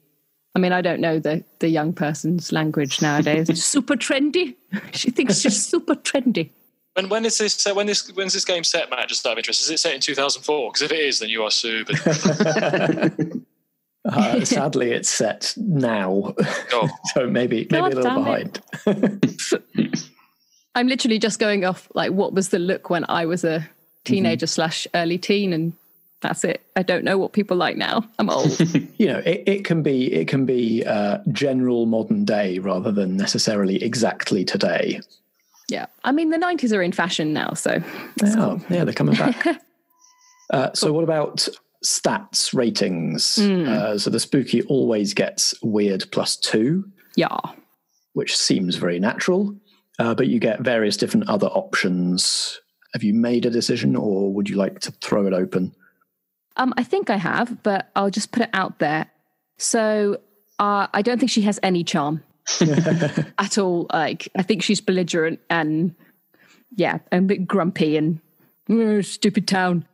I 0.55 0.59
mean, 0.59 0.73
I 0.73 0.81
don't 0.81 1.00
know 1.00 1.19
the 1.19 1.45
the 1.61 1.69
young 1.69 1.93
person's 1.93 2.50
language 2.50 3.00
nowadays. 3.03 3.62
super 3.65 3.95
trendy. 3.95 4.57
She 4.93 5.11
thinks 5.11 5.41
she's 5.41 5.65
super 5.71 5.95
trendy. 5.95 6.50
When 6.95 7.09
when 7.09 7.25
is 7.25 7.38
this? 7.38 7.67
Uh, 7.67 7.75
when 7.75 7.87
this 7.87 8.09
when's 8.15 8.33
this 8.33 8.45
game 8.45 8.65
set, 8.65 8.91
Matt? 8.91 9.09
Just 9.09 9.25
out 9.27 9.33
of 9.33 9.38
interest, 9.38 9.61
is 9.61 9.71
it 9.71 9.79
set 9.79 9.95
in 9.95 10.00
2004? 10.00 10.71
Because 10.71 10.83
if 10.83 10.91
it 10.91 10.99
is, 10.99 11.19
then 11.21 11.29
you 11.29 11.45
are 11.45 11.50
super. 11.50 11.93
Uh, 14.09 14.45
sadly, 14.45 14.91
it's 14.93 15.09
set 15.09 15.55
now, 15.57 16.35
oh, 16.73 16.88
so 17.15 17.29
maybe 17.29 17.67
maybe 17.71 17.71
God 17.71 17.93
a 17.93 17.97
little 17.97 18.15
behind. 18.15 18.61
I'm 20.75 20.87
literally 20.87 21.19
just 21.19 21.38
going 21.38 21.65
off 21.65 21.88
like 21.95 22.12
what 22.12 22.33
was 22.33 22.50
the 22.50 22.59
look 22.59 22.88
when 22.91 23.05
I 23.09 23.27
was 23.27 23.45
a 23.45 23.69
teenager 24.05 24.47
slash 24.47 24.87
early 24.95 25.19
teen, 25.19 25.53
and 25.53 25.73
that's 26.21 26.45
it. 26.45 26.62
I 26.77 26.83
don't 26.83 27.05
know 27.05 27.19
what 27.19 27.33
people 27.33 27.57
like 27.57 27.77
now. 27.77 28.05
I'm 28.19 28.31
old. 28.31 28.59
You 28.99 29.07
know, 29.09 29.19
it, 29.19 29.43
it 29.47 29.65
can 29.65 29.83
be 29.83 30.12
it 30.12 30.29
can 30.29 30.47
be 30.47 30.85
uh, 30.87 31.19
general 31.33 31.87
modern 31.87 32.25
day 32.25 32.59
rather 32.61 32.93
than 32.93 33.17
necessarily 33.17 33.83
exactly 33.83 34.45
today. 34.45 35.00
yeah, 35.69 35.87
I 36.05 36.12
mean 36.12 36.31
the 36.31 36.38
90s 36.38 36.75
are 36.77 36.83
in 36.83 36.93
fashion 36.93 37.33
now, 37.33 37.53
so 37.55 37.83
Oh, 38.25 38.61
yeah, 38.71 38.85
they're 38.85 38.95
coming 38.95 39.17
back. 39.17 39.47
uh, 40.53 40.71
so, 40.75 40.93
what 40.93 41.05
about 41.05 41.49
stats 41.85 42.54
ratings? 42.54 43.38
Uh, 43.38 43.99
so, 43.99 44.11
the 44.11 44.20
spooky 44.20 44.62
always 44.62 45.14
gets 45.14 45.54
weird 45.62 46.04
plus 46.12 46.37
two, 46.37 46.85
yeah. 47.16 47.38
which 48.12 48.37
seems 48.37 48.76
very 48.76 48.99
natural, 48.99 49.54
uh, 49.99 50.14
but 50.14 50.28
you 50.28 50.38
get 50.38 50.61
various 50.61 50.97
different 50.97 51.28
other 51.28 51.49
options. 51.49 52.61
Have 52.94 53.02
you 53.02 53.14
made 53.14 53.47
a 53.47 53.50
decision, 53.50 53.97
or 53.97 54.32
would 54.32 54.49
you 54.49 54.56
like 54.56 54.80
to 54.80 54.92
throw 54.92 55.26
it 55.26 55.32
open? 55.32 55.75
Um, 56.56 56.75
I 56.76 56.82
think 56.82 57.08
I 57.08 57.16
have, 57.16 57.62
but 57.62 57.90
I'll 57.94 58.11
just 58.11 58.32
put 58.32 58.42
it 58.42 58.50
out 58.52 58.80
there. 58.80 59.06
So 59.58 60.20
uh, 60.58 60.88
I 60.92 61.02
don't 61.02 61.18
think 61.18 61.30
she 61.30 61.42
has 61.42 61.61
any 61.62 61.85
charm 61.85 62.23
at 63.38 63.58
all. 63.58 63.87
Like 63.92 64.28
I 64.37 64.42
think 64.42 64.62
she's 64.62 64.80
belligerent 64.80 65.40
and 65.49 65.94
yeah, 66.75 66.99
and 67.12 67.25
a 67.25 67.26
bit 67.28 67.47
grumpy 67.47 67.97
and 67.97 68.20
"Mm, 68.68 69.04
stupid 69.04 69.47
town. 69.47 69.87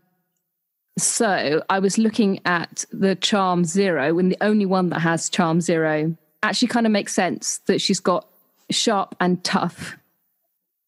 So 0.97 1.63
I 1.69 1.79
was 1.81 1.99
looking 1.99 2.41
at 2.45 2.85
the 2.93 3.17
charm 3.17 3.65
zero, 3.65 4.19
and 4.19 4.31
the 4.31 4.39
only 4.41 4.67
one 4.67 4.91
that 4.91 5.01
has 5.01 5.29
charm 5.29 5.61
zero 5.61 6.17
actually 6.43 6.69
kind 6.69 6.87
of 6.87 6.93
makes 6.93 7.13
sense 7.15 7.59
that 7.67 7.81
she's 7.81 8.01
got 8.01 8.29
sharp 8.71 9.15
and 9.21 9.43
tough. 9.43 9.97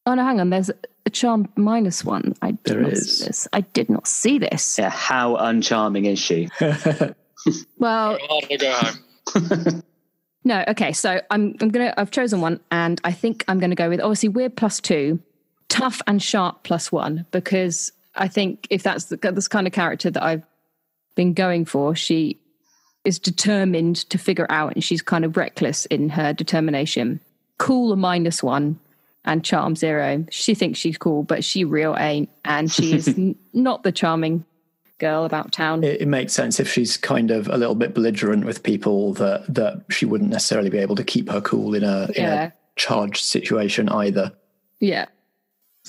Oh 0.07 0.15
no, 0.15 0.23
hang 0.25 0.39
on. 0.41 0.51
There's 0.51 0.71
a 1.07 1.11
charm 1.11 1.49
minus 1.57 2.05
one. 2.05 2.35
I 2.41 2.53
did 2.53 2.65
There 2.65 2.81
not 2.83 2.93
is. 2.93 3.19
see 3.19 3.27
this. 3.27 3.49
I 3.53 3.61
did 3.63 3.91
not 3.91 4.07
see 4.07 4.39
this. 4.39 4.79
Yeah, 4.79 4.91
how 4.91 5.37
uncharming 5.37 6.07
is 6.07 6.19
she? 6.19 6.49
Well, 7.79 8.19
hard 8.23 8.45
to 8.51 8.57
go 8.59 8.73
home. 8.73 9.83
No, 10.45 10.65
okay. 10.69 10.93
So 10.93 11.21
I'm 11.31 11.57
I'm 11.61 11.71
gonna 11.71 11.93
I've 11.97 12.13
chosen 12.13 12.41
one, 12.41 12.61
and 12.71 13.01
I 13.03 13.11
think 13.11 13.45
I'm 13.49 13.59
gonna 13.59 13.75
go 13.75 13.89
with 13.89 14.01
obviously 14.01 14.29
weird 14.29 14.57
plus 14.57 14.81
two, 14.81 15.19
tough 15.69 16.01
and 16.07 16.23
sharp 16.23 16.63
plus 16.63 16.93
one 16.93 17.27
because 17.33 17.91
I 18.17 18.29
think 18.29 18.67
if 18.71 18.83
that's 18.83 19.07
the 19.07 19.17
this 19.33 19.49
kind 19.49 19.67
of 19.67 19.73
character 19.73 20.11
that 20.11 20.23
I've 20.23 20.43
been 21.15 21.33
going 21.35 21.65
for, 21.65 21.95
she 21.95 22.39
is 23.05 23.19
determined 23.19 23.97
to 24.11 24.19
figure 24.19 24.47
out, 24.51 24.75
and 24.75 24.83
she's 24.83 25.03
kind 25.03 25.25
of 25.25 25.37
reckless 25.37 25.87
in 25.87 26.09
her 26.11 26.33
determination. 26.33 27.21
Cool 27.59 27.93
a 27.93 27.97
minus 27.97 28.43
one, 28.43 28.79
and 29.25 29.45
charm 29.45 29.77
zero. 29.77 30.25
She 30.31 30.55
thinks 30.55 30.79
she's 30.79 30.99
cool, 30.99 31.23
but 31.23 31.45
she 31.45 31.65
real 31.65 31.97
ain't, 31.99 32.29
and 32.45 32.71
she 32.71 32.93
is 32.95 33.09
n- 33.19 33.37
not 33.53 33.83
the 33.83 33.93
charming 33.93 34.45
girl 34.99 35.25
about 35.25 35.53
town. 35.53 35.85
It, 35.85 36.01
it 36.03 36.09
makes 36.09 36.33
sense 36.33 36.59
if 36.59 36.71
she's 36.73 36.97
kind 36.97 37.31
of 37.31 37.49
a 37.49 37.57
little 37.59 37.75
bit 37.75 37.93
belligerent 37.95 38.45
with 38.47 38.63
people 38.63 39.13
that 39.15 39.43
that 39.55 39.85
she 39.91 40.07
wouldn't 40.07 40.31
necessarily 40.31 40.71
be 40.71 40.79
able 40.79 40.97
to 40.97 41.05
keep 41.05 41.29
her 41.31 41.41
cool 41.41 41.75
in 41.75 41.85
a 41.85 42.05
in 42.17 42.23
Yeah. 42.25 42.45
a 42.47 42.53
charged 42.77 43.23
situation 43.25 43.89
either. 43.89 44.33
yeah. 44.81 45.07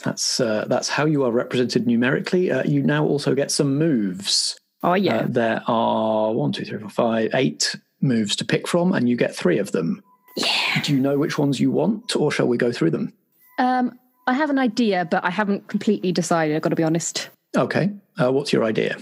That's 0.04 0.40
uh, 0.40 0.66
that's 0.68 0.90
how 0.90 1.06
you 1.06 1.24
are 1.24 1.32
represented 1.32 1.88
numerically. 1.88 2.52
Uh, 2.52 2.64
you 2.64 2.84
now 2.84 3.06
also 3.06 3.36
get 3.36 3.52
some 3.52 3.78
moves. 3.78 4.60
Oh 4.84 4.94
yeah. 4.94 5.18
Uh, 5.18 5.26
there 5.28 5.64
are 5.68 6.34
one, 6.34 6.52
two, 6.52 6.66
three, 6.66 6.80
four, 6.80 6.90
five, 6.90 7.32
eight 7.34 7.76
moves 8.02 8.36
to 8.38 8.46
pick 8.46 8.68
from, 8.68 8.94
and 8.94 9.10
you 9.10 9.18
get 9.18 9.36
three 9.36 9.58
of 9.58 9.72
them. 9.72 10.04
Yeah. 10.36 10.82
Do 10.84 10.94
you 10.94 11.00
know 11.00 11.18
which 11.18 11.38
ones 11.38 11.60
you 11.60 11.72
want, 11.72 12.16
or 12.16 12.32
shall 12.32 12.48
we 12.48 12.58
go 12.58 12.72
through 12.72 12.92
them? 12.92 13.14
Um, 13.58 13.98
I 14.28 14.34
have 14.34 14.50
an 14.50 14.60
idea, 14.60 15.06
but 15.10 15.24
I 15.24 15.30
haven't 15.30 15.68
completely 15.68 16.12
decided. 16.12 16.56
I've 16.56 16.62
got 16.62 16.70
to 16.70 16.76
be 16.76 16.84
honest. 16.84 17.30
Okay. 17.56 17.90
Uh, 18.22 18.32
what's 18.32 18.54
your 18.54 18.64
idea? 18.64 18.98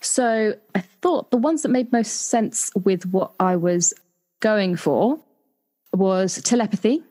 So 0.00 0.54
I 0.74 0.80
thought 0.80 1.30
the 1.30 1.36
ones 1.36 1.62
that 1.62 1.68
made 1.68 1.92
most 1.92 2.28
sense 2.28 2.70
with 2.74 3.04
what 3.06 3.32
I 3.38 3.56
was 3.56 3.92
going 4.40 4.76
for 4.76 5.20
was 5.92 6.40
telepathy. 6.42 7.02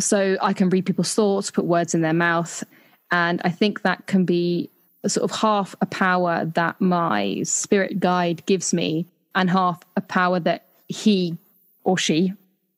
So 0.00 0.36
I 0.40 0.52
can 0.52 0.68
read 0.70 0.86
people's 0.86 1.14
thoughts, 1.14 1.50
put 1.50 1.64
words 1.64 1.94
in 1.94 2.02
their 2.02 2.12
mouth. 2.12 2.62
And 3.10 3.40
I 3.44 3.50
think 3.50 3.82
that 3.82 4.06
can 4.06 4.24
be 4.24 4.70
sort 5.06 5.30
of 5.30 5.36
half 5.36 5.74
a 5.80 5.86
power 5.86 6.44
that 6.54 6.80
my 6.80 7.42
spirit 7.44 8.00
guide 8.00 8.44
gives 8.46 8.74
me, 8.74 9.06
and 9.34 9.48
half 9.48 9.80
a 9.96 10.00
power 10.00 10.40
that 10.40 10.66
he 10.88 11.36
or 11.84 11.96
she 11.96 12.32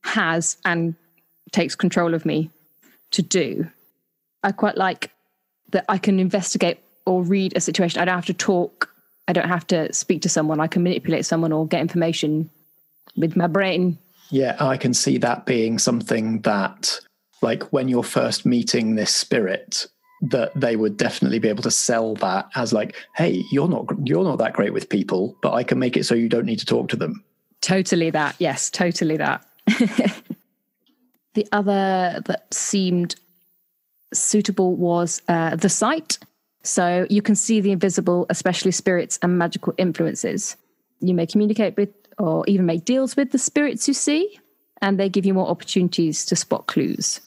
has 0.04 0.56
and 0.64 0.94
takes 1.52 1.74
control 1.74 2.14
of 2.14 2.24
me 2.24 2.50
to 3.10 3.22
do. 3.22 3.68
I 4.42 4.52
quite 4.52 4.76
like 4.76 5.10
that 5.70 5.84
I 5.88 5.98
can 5.98 6.20
investigate 6.20 6.78
or 7.06 7.22
read 7.22 7.56
a 7.56 7.60
situation. 7.60 8.00
I 8.00 8.04
don't 8.04 8.14
have 8.14 8.26
to 8.26 8.34
talk. 8.34 8.92
I 9.26 9.32
don't 9.32 9.48
have 9.48 9.66
to 9.68 9.92
speak 9.92 10.22
to 10.22 10.28
someone. 10.28 10.60
I 10.60 10.66
can 10.66 10.82
manipulate 10.82 11.24
someone 11.26 11.52
or 11.52 11.66
get 11.66 11.80
information 11.80 12.50
with 13.16 13.36
my 13.36 13.46
brain. 13.46 13.98
Yeah, 14.30 14.56
I 14.60 14.76
can 14.76 14.94
see 14.94 15.18
that 15.18 15.46
being 15.46 15.78
something 15.78 16.40
that, 16.42 17.00
like, 17.42 17.72
when 17.72 17.88
you're 17.88 18.02
first 18.02 18.44
meeting 18.44 18.94
this 18.94 19.14
spirit, 19.14 19.86
that 20.22 20.52
they 20.54 20.76
would 20.76 20.96
definitely 20.96 21.38
be 21.38 21.48
able 21.48 21.62
to 21.62 21.70
sell 21.70 22.14
that 22.16 22.48
as 22.54 22.72
like, 22.72 22.94
hey, 23.16 23.42
you're 23.50 23.68
not 23.68 23.86
you're 24.04 24.24
not 24.24 24.38
that 24.38 24.52
great 24.52 24.72
with 24.72 24.88
people, 24.88 25.36
but 25.42 25.54
I 25.54 25.62
can 25.62 25.78
make 25.78 25.96
it 25.96 26.04
so 26.04 26.14
you 26.14 26.28
don't 26.28 26.44
need 26.44 26.58
to 26.58 26.66
talk 26.66 26.88
to 26.90 26.96
them. 26.96 27.24
Totally 27.60 28.10
that. 28.10 28.36
Yes, 28.38 28.70
totally 28.70 29.16
that. 29.16 29.46
the 31.34 31.46
other 31.52 32.22
that 32.26 32.46
seemed 32.52 33.16
suitable 34.12 34.74
was 34.76 35.22
uh, 35.28 35.56
the 35.56 35.68
sight. 35.68 36.18
So 36.62 37.06
you 37.08 37.22
can 37.22 37.34
see 37.34 37.60
the 37.60 37.72
invisible, 37.72 38.26
especially 38.28 38.72
spirits 38.72 39.18
and 39.22 39.38
magical 39.38 39.72
influences. 39.78 40.56
You 41.00 41.14
may 41.14 41.26
communicate 41.26 41.76
with 41.76 41.90
or 42.18 42.44
even 42.46 42.66
make 42.66 42.84
deals 42.84 43.16
with 43.16 43.30
the 43.30 43.38
spirits 43.38 43.88
you 43.88 43.94
see, 43.94 44.38
and 44.82 45.00
they 45.00 45.08
give 45.08 45.24
you 45.24 45.32
more 45.32 45.48
opportunities 45.48 46.26
to 46.26 46.36
spot 46.36 46.66
clues. 46.66 47.20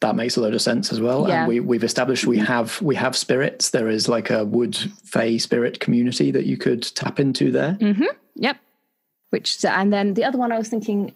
That 0.00 0.16
makes 0.16 0.36
a 0.36 0.40
load 0.40 0.54
of 0.54 0.60
sense 0.60 0.92
as 0.92 1.00
well. 1.00 1.26
Yeah. 1.28 1.40
And 1.40 1.48
we, 1.48 1.60
we've 1.60 1.84
established 1.84 2.26
we 2.26 2.38
have 2.38 2.80
we 2.82 2.94
have 2.96 3.16
spirits. 3.16 3.70
There 3.70 3.88
is 3.88 4.08
like 4.08 4.30
a 4.30 4.44
wood 4.44 4.76
fey 5.04 5.38
spirit 5.38 5.80
community 5.80 6.30
that 6.30 6.44
you 6.44 6.56
could 6.56 6.82
tap 6.82 7.18
into 7.18 7.50
there. 7.50 7.78
Yep. 8.34 8.56
Which 9.30 9.64
and 9.64 9.92
then 9.92 10.14
the 10.14 10.24
other 10.24 10.38
one 10.38 10.52
I 10.52 10.58
was 10.58 10.68
thinking, 10.68 11.14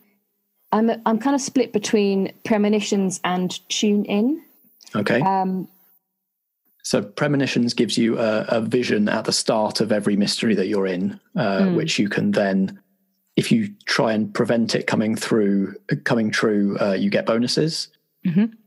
I'm 0.73 0.91
I'm 1.05 1.19
kind 1.19 1.35
of 1.35 1.41
split 1.41 1.73
between 1.73 2.33
premonitions 2.45 3.21
and 3.25 3.61
tune 3.69 4.05
in. 4.07 4.43
Okay. 4.95 5.21
Um, 5.21 5.69
So 6.83 7.03
premonitions 7.03 7.75
gives 7.75 7.99
you 7.99 8.19
a, 8.19 8.47
a 8.49 8.61
vision 8.63 9.09
at 9.11 9.27
the 9.27 9.33
start 9.33 9.83
of 9.83 9.93
every 9.93 10.17
mystery 10.17 10.55
that 10.55 10.69
you're 10.69 10.87
in, 10.87 11.21
uh, 11.37 11.67
which 11.75 11.99
you 11.99 12.09
can 12.09 12.31
then, 12.31 12.81
if 13.37 13.53
you 13.53 13.69
try 13.85 14.15
and 14.15 14.33
prevent 14.33 14.75
it 14.75 14.87
coming 14.87 15.15
through, 15.15 15.75
coming 16.05 16.31
true, 16.31 16.79
uh, 16.81 16.95
you 16.95 17.11
get 17.11 17.27
bonuses. 17.27 17.89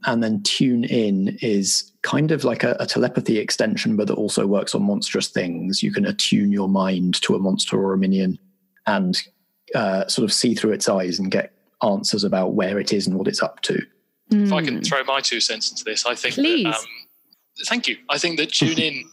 And 0.05 0.23
then 0.23 0.43
tune 0.43 0.83
in 0.83 1.37
is 1.41 1.91
kind 2.01 2.31
of 2.31 2.43
like 2.43 2.63
a, 2.63 2.75
a 2.79 2.85
telepathy 2.85 3.37
extension, 3.37 3.95
but 3.95 4.07
that 4.07 4.15
also 4.15 4.47
works 4.47 4.73
on 4.73 4.83
monstrous 4.83 5.27
things. 5.27 5.83
You 5.83 5.91
can 5.91 6.05
attune 6.05 6.51
your 6.51 6.69
mind 6.69 7.21
to 7.21 7.35
a 7.35 7.39
monster 7.39 7.77
or 7.77 7.93
a 7.93 7.97
minion, 7.97 8.39
and 8.87 9.21
uh, 9.75 10.07
sort 10.07 10.23
of 10.23 10.33
see 10.33 10.55
through 10.55 10.71
its 10.71 10.89
eyes 10.89 11.19
and 11.19 11.31
get 11.31 11.53
answers 11.83 12.23
about 12.23 12.53
where 12.53 12.79
it 12.79 12.93
is 12.93 13.07
and 13.07 13.17
what 13.17 13.27
it's 13.27 13.41
up 13.41 13.61
to. 13.61 13.81
If 14.31 14.53
I 14.53 14.61
can 14.63 14.81
throw 14.81 15.03
my 15.03 15.19
two 15.19 15.41
cents 15.41 15.71
into 15.71 15.83
this, 15.83 16.05
I 16.05 16.15
think. 16.15 16.35
Please. 16.35 16.63
That, 16.63 16.75
um, 16.75 16.85
thank 17.65 17.87
you. 17.87 17.97
I 18.09 18.17
think 18.17 18.37
that 18.37 18.53
tune 18.53 18.79
in 18.79 19.03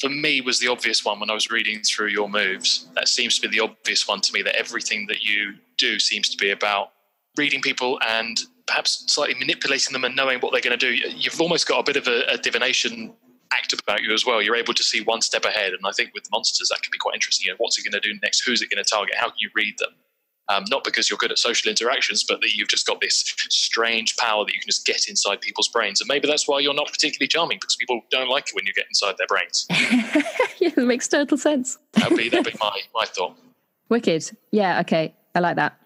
for 0.00 0.08
me 0.08 0.40
was 0.40 0.58
the 0.58 0.68
obvious 0.68 1.04
one 1.04 1.20
when 1.20 1.28
I 1.28 1.34
was 1.34 1.50
reading 1.50 1.82
through 1.82 2.08
your 2.08 2.28
moves. 2.28 2.86
That 2.94 3.08
seems 3.08 3.38
to 3.38 3.48
be 3.48 3.54
the 3.54 3.62
obvious 3.62 4.08
one 4.08 4.22
to 4.22 4.32
me. 4.32 4.40
That 4.42 4.56
everything 4.56 5.06
that 5.08 5.22
you 5.22 5.54
do 5.76 5.98
seems 5.98 6.30
to 6.30 6.38
be 6.38 6.50
about 6.50 6.92
reading 7.36 7.60
people 7.60 7.98
and 8.08 8.40
perhaps 8.72 9.04
slightly 9.06 9.34
manipulating 9.34 9.92
them 9.92 10.02
and 10.02 10.16
knowing 10.16 10.40
what 10.40 10.50
they're 10.50 10.62
going 10.62 10.78
to 10.78 10.86
do. 10.86 10.94
You've 10.94 11.38
almost 11.40 11.68
got 11.68 11.78
a 11.78 11.82
bit 11.82 11.96
of 11.96 12.08
a, 12.08 12.24
a 12.32 12.38
divination 12.38 13.12
act 13.52 13.74
about 13.74 14.00
you 14.00 14.14
as 14.14 14.24
well. 14.24 14.40
You're 14.40 14.56
able 14.56 14.72
to 14.72 14.82
see 14.82 15.02
one 15.02 15.20
step 15.20 15.44
ahead, 15.44 15.74
and 15.74 15.80
I 15.84 15.92
think 15.92 16.14
with 16.14 16.24
monsters 16.32 16.70
that 16.70 16.80
can 16.82 16.90
be 16.90 16.96
quite 16.96 17.14
interesting. 17.14 17.44
You 17.46 17.52
know, 17.52 17.56
what's 17.58 17.78
it 17.78 17.82
going 17.82 18.00
to 18.00 18.08
do 18.08 18.18
next? 18.22 18.44
Who's 18.46 18.62
it 18.62 18.70
going 18.70 18.82
to 18.82 18.88
target? 18.88 19.14
How 19.16 19.26
can 19.26 19.36
you 19.38 19.50
read 19.54 19.74
them? 19.78 19.90
Um, 20.48 20.64
not 20.70 20.84
because 20.84 21.10
you're 21.10 21.18
good 21.18 21.30
at 21.30 21.38
social 21.38 21.70
interactions, 21.70 22.24
but 22.24 22.40
that 22.40 22.54
you've 22.54 22.68
just 22.68 22.86
got 22.86 23.00
this 23.02 23.34
strange 23.50 24.16
power 24.16 24.44
that 24.44 24.54
you 24.54 24.60
can 24.60 24.68
just 24.68 24.86
get 24.86 25.06
inside 25.06 25.42
people's 25.42 25.68
brains. 25.68 26.00
And 26.00 26.08
maybe 26.08 26.26
that's 26.26 26.48
why 26.48 26.60
you're 26.60 26.74
not 26.74 26.90
particularly 26.90 27.28
charming 27.28 27.58
because 27.60 27.76
people 27.76 28.00
don't 28.10 28.28
like 28.28 28.48
it 28.48 28.54
when 28.54 28.66
you 28.66 28.72
get 28.72 28.86
inside 28.88 29.16
their 29.18 29.26
brains. 29.26 29.66
yeah, 30.58 30.70
it 30.76 30.78
makes 30.78 31.08
total 31.08 31.36
sense. 31.36 31.78
That'd 31.92 32.16
be 32.16 32.30
that'd 32.30 32.50
be 32.50 32.58
my 32.58 32.80
my 32.94 33.04
thought. 33.04 33.36
Wicked. 33.90 34.30
Yeah, 34.50 34.80
okay. 34.80 35.14
I 35.34 35.40
like 35.40 35.56
that. 35.56 35.78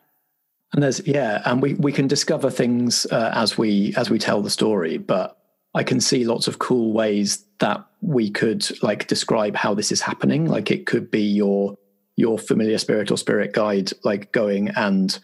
And 0.72 0.82
there's 0.82 1.06
yeah, 1.06 1.42
and 1.44 1.62
we 1.62 1.74
we 1.74 1.92
can 1.92 2.06
discover 2.06 2.50
things 2.50 3.06
uh, 3.06 3.30
as 3.34 3.56
we 3.56 3.94
as 3.96 4.10
we 4.10 4.18
tell 4.18 4.42
the 4.42 4.50
story, 4.50 4.98
but 4.98 5.38
I 5.74 5.82
can 5.82 6.00
see 6.00 6.24
lots 6.24 6.48
of 6.48 6.58
cool 6.58 6.92
ways 6.92 7.44
that 7.60 7.84
we 8.00 8.30
could 8.30 8.66
like 8.82 9.06
describe 9.06 9.56
how 9.56 9.74
this 9.74 9.92
is 9.92 10.00
happening. 10.00 10.46
Like 10.46 10.70
it 10.70 10.86
could 10.86 11.10
be 11.10 11.22
your 11.22 11.76
your 12.16 12.38
familiar 12.38 12.78
spirit 12.78 13.10
or 13.10 13.16
spirit 13.16 13.52
guide 13.52 13.92
like 14.04 14.32
going 14.32 14.68
and 14.70 15.18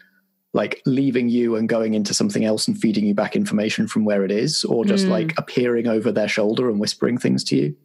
like 0.53 0.81
leaving 0.85 1.27
you 1.29 1.55
and 1.55 1.67
going 1.67 1.95
into 1.95 2.13
something 2.13 2.45
else 2.45 2.67
and 2.67 2.77
feeding 2.79 3.05
you 3.05 3.15
back 3.15 3.35
information 3.35 3.87
from 3.87 4.05
where 4.05 4.23
it 4.23 4.29
is 4.31 4.63
or 4.65 4.85
just 4.85 5.07
Mm. 5.07 5.09
like 5.09 5.33
appearing 5.39 5.87
over 5.87 6.11
their 6.11 6.27
shoulder 6.27 6.69
and 6.69 6.79
whispering 6.79 7.17
things 7.17 7.43
to 7.45 7.55
you. 7.55 7.75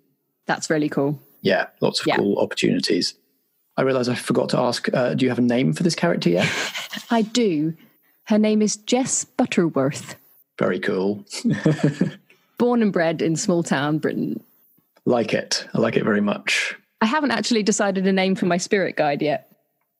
That's 0.44 0.68
really 0.68 0.90
cool. 0.90 1.18
Yeah, 1.40 1.66
lots 1.80 2.00
of 2.00 2.06
Yeah. 2.08 2.16
cool 2.18 2.38
opportunities. 2.38 3.14
I 3.78 3.82
realize 3.82 4.08
I 4.08 4.16
forgot 4.16 4.48
to 4.50 4.58
ask 4.58 4.92
uh, 4.92 5.14
do 5.14 5.24
you 5.24 5.28
have 5.30 5.38
a 5.38 5.42
name 5.42 5.72
for 5.72 5.84
this 5.84 5.94
character 5.94 6.28
yet? 6.28 6.50
I 7.10 7.22
do. 7.22 7.74
Her 8.24 8.36
name 8.36 8.60
is 8.60 8.76
Jess 8.76 9.24
Butterworth, 9.24 10.16
Very 10.58 10.80
cool. 10.80 11.24
born 12.58 12.82
and 12.82 12.92
bred 12.92 13.22
in 13.22 13.36
small 13.36 13.62
town 13.62 13.98
Britain. 13.98 14.42
like 15.06 15.32
it. 15.32 15.66
I 15.72 15.78
like 15.78 15.96
it 15.96 16.02
very 16.02 16.20
much. 16.20 16.74
I 17.00 17.06
haven't 17.06 17.30
actually 17.30 17.62
decided 17.62 18.04
a 18.06 18.12
name 18.12 18.34
for 18.34 18.46
my 18.46 18.56
spirit 18.56 18.96
guide 18.96 19.22
yet. 19.22 19.50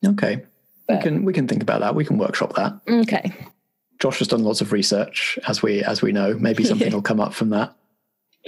Okay. 0.05 0.43
We 0.89 0.99
can 0.99 1.25
we 1.25 1.33
can 1.33 1.47
think 1.47 1.63
about 1.63 1.81
that. 1.81 1.95
We 1.95 2.05
can 2.05 2.19
workshop 2.19 2.57
that. 2.57 2.81
Okay. 2.89 3.33
Josh 4.01 4.19
has 4.19 4.29
done 4.29 4.43
lots 4.43 4.61
of 4.61 4.73
research, 4.73 5.39
as 5.47 5.63
we 5.63 5.85
as 5.85 6.03
we 6.03 6.11
know. 6.11 6.35
Maybe 6.35 6.65
something 6.65 6.93
will 6.93 7.03
come 7.03 7.21
up 7.21 7.33
from 7.33 7.51
that. 7.51 7.75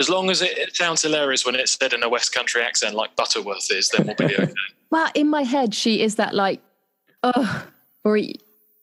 As 0.01 0.09
long 0.09 0.31
as 0.31 0.41
it, 0.43 0.57
it 0.59 0.75
sounds 0.75 1.03
hilarious 1.03 1.45
when 1.47 1.55
it's 1.55 1.73
said 1.73 1.93
in 1.93 2.03
a 2.03 2.09
West 2.09 2.35
Country 2.35 2.63
accent 2.63 2.95
like 2.97 3.15
Butterworth 3.17 3.71
is, 3.71 3.91
then 3.91 4.07
we'll 4.07 4.17
be 4.17 4.35
okay. 4.35 4.53
Well, 4.91 5.09
in 5.15 5.29
my 5.31 5.43
head, 5.45 5.73
she 5.73 6.03
is 6.03 6.17
that 6.17 6.35
like, 6.35 6.61
oh, 7.23 7.65
or 8.03 8.19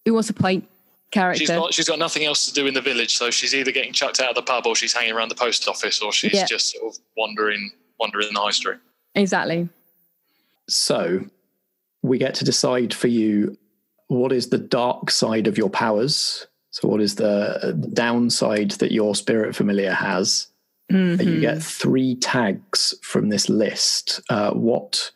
who 0.05 0.13
wants 0.13 0.29
a 0.29 0.33
pint 0.33 0.65
character. 1.11 1.39
She's 1.39 1.49
got 1.49 1.73
she's 1.73 1.89
got 1.89 1.99
nothing 1.99 2.23
else 2.23 2.45
to 2.45 2.53
do 2.53 2.65
in 2.65 2.73
the 2.73 2.79
village, 2.81 3.17
so 3.17 3.29
she's 3.29 3.53
either 3.53 3.73
getting 3.73 3.91
chucked 3.91 4.21
out 4.21 4.29
of 4.29 4.35
the 4.35 4.41
pub 4.41 4.65
or 4.67 4.73
she's 4.73 4.93
hanging 4.93 5.11
around 5.11 5.27
the 5.29 5.35
post 5.35 5.67
office 5.67 6.01
or 6.01 6.13
she's 6.13 6.33
Yeah. 6.33 6.45
just 6.45 6.71
sort 6.71 6.93
of 6.95 6.99
wandering 7.17 7.71
wandering 7.99 8.29
the 8.33 8.39
high 8.39 8.51
street. 8.51 8.77
exactly. 9.15 9.67
So 10.69 11.25
we 12.03 12.17
get 12.17 12.35
to 12.35 12.45
decide 12.45 12.93
for 12.93 13.07
you 13.07 13.57
what 14.07 14.31
is 14.31 14.49
the 14.49 14.57
dark 14.57 15.11
side 15.11 15.47
of 15.47 15.57
your 15.57 15.69
powers. 15.69 16.47
So 16.71 16.87
what 16.87 17.01
is 17.01 17.15
the 17.15 17.73
the 17.81 17.87
downside 17.89 18.71
that 18.79 18.91
your 18.93 19.13
spirit 19.15 19.55
familiar 19.57 19.91
has? 19.91 20.47
Mm-hmm. 20.91 21.27
You 21.27 21.41
get 21.41 21.61
three 21.61 22.15
tags 22.15 22.93
from 23.01 23.29
this 23.29 23.49
list. 23.49 24.21
Uh, 24.29 24.51
what 24.51 25.11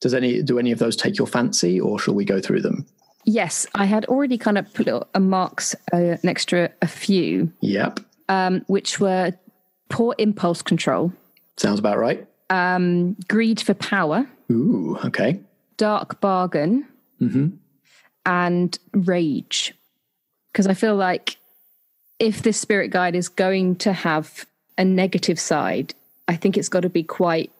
does 0.00 0.14
any 0.14 0.42
do 0.42 0.58
any 0.58 0.72
of 0.72 0.78
those 0.78 0.96
take 0.96 1.18
your 1.18 1.26
fancy, 1.26 1.78
or 1.80 1.98
shall 1.98 2.14
we 2.14 2.24
go 2.24 2.40
through 2.40 2.62
them? 2.62 2.86
Yes, 3.26 3.66
I 3.74 3.84
had 3.84 4.06
already 4.06 4.38
kind 4.38 4.56
of 4.56 4.72
put 4.72 4.88
a 4.88 5.20
marks 5.20 5.76
uh, 5.92 6.16
next 6.22 6.48
to 6.48 6.70
a 6.80 6.86
few, 6.86 7.52
Yep, 7.60 8.00
um, 8.30 8.64
which 8.66 8.98
were 8.98 9.32
poor 9.90 10.14
impulse 10.16 10.62
control, 10.62 11.12
sounds 11.58 11.78
about 11.78 11.98
right. 11.98 12.26
um, 12.48 13.14
greed 13.28 13.60
for 13.60 13.74
power, 13.74 14.26
Ooh, 14.50 14.98
okay. 15.04 15.38
dark 15.76 16.20
bargain, 16.20 16.86
hmm 17.18 17.48
and 18.26 18.78
rage. 18.92 19.74
Because 20.52 20.66
I 20.66 20.74
feel 20.74 20.94
like 20.94 21.36
if 22.18 22.42
this 22.42 22.58
spirit 22.58 22.90
guide 22.90 23.14
is 23.16 23.28
going 23.28 23.76
to 23.76 23.92
have 23.92 24.44
a 24.80 24.84
negative 24.84 25.38
side, 25.38 25.94
I 26.26 26.34
think 26.36 26.56
it's 26.56 26.70
got 26.70 26.80
to 26.80 26.88
be 26.88 27.02
quite 27.02 27.52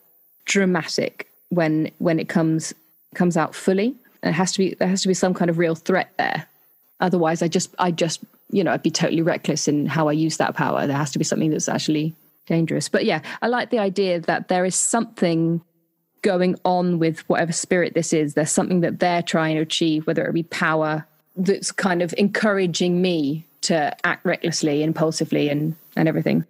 dramatic 0.46 1.28
when 1.50 1.90
when 1.98 2.18
it 2.18 2.28
comes 2.28 2.72
comes 3.14 3.36
out 3.36 3.54
fully. 3.54 3.94
It 4.22 4.32
has 4.32 4.52
to 4.52 4.58
be 4.58 4.74
there 4.74 4.88
has 4.88 5.02
to 5.02 5.08
be 5.08 5.14
some 5.14 5.34
kind 5.34 5.50
of 5.50 5.58
real 5.58 5.74
threat 5.74 6.10
there. 6.16 6.46
Otherwise, 6.98 7.42
I 7.42 7.48
just 7.48 7.74
I 7.78 7.90
just 7.90 8.20
you 8.50 8.64
know 8.64 8.72
I'd 8.72 8.82
be 8.82 8.90
totally 8.90 9.20
reckless 9.20 9.68
in 9.68 9.84
how 9.84 10.08
I 10.08 10.12
use 10.12 10.38
that 10.38 10.56
power. 10.56 10.86
There 10.86 10.96
has 10.96 11.12
to 11.12 11.18
be 11.18 11.24
something 11.24 11.50
that's 11.50 11.68
actually 11.68 12.14
dangerous. 12.46 12.88
But 12.88 13.04
yeah, 13.04 13.20
I 13.42 13.48
like 13.48 13.68
the 13.68 13.78
idea 13.78 14.20
that 14.20 14.48
there 14.48 14.64
is 14.64 14.74
something 14.74 15.60
going 16.22 16.56
on 16.64 16.98
with 16.98 17.20
whatever 17.28 17.52
spirit 17.52 17.92
this 17.92 18.14
is. 18.14 18.32
There's 18.32 18.50
something 18.50 18.80
that 18.80 18.98
they're 18.98 19.22
trying 19.22 19.56
to 19.56 19.62
achieve, 19.62 20.06
whether 20.06 20.24
it 20.24 20.32
be 20.32 20.42
power, 20.44 21.06
that's 21.36 21.70
kind 21.70 22.00
of 22.00 22.14
encouraging 22.16 23.02
me 23.02 23.44
to 23.62 23.94
act 24.06 24.24
recklessly, 24.24 24.82
impulsively, 24.82 25.50
and 25.50 25.76
and 25.96 26.08
everything. 26.08 26.46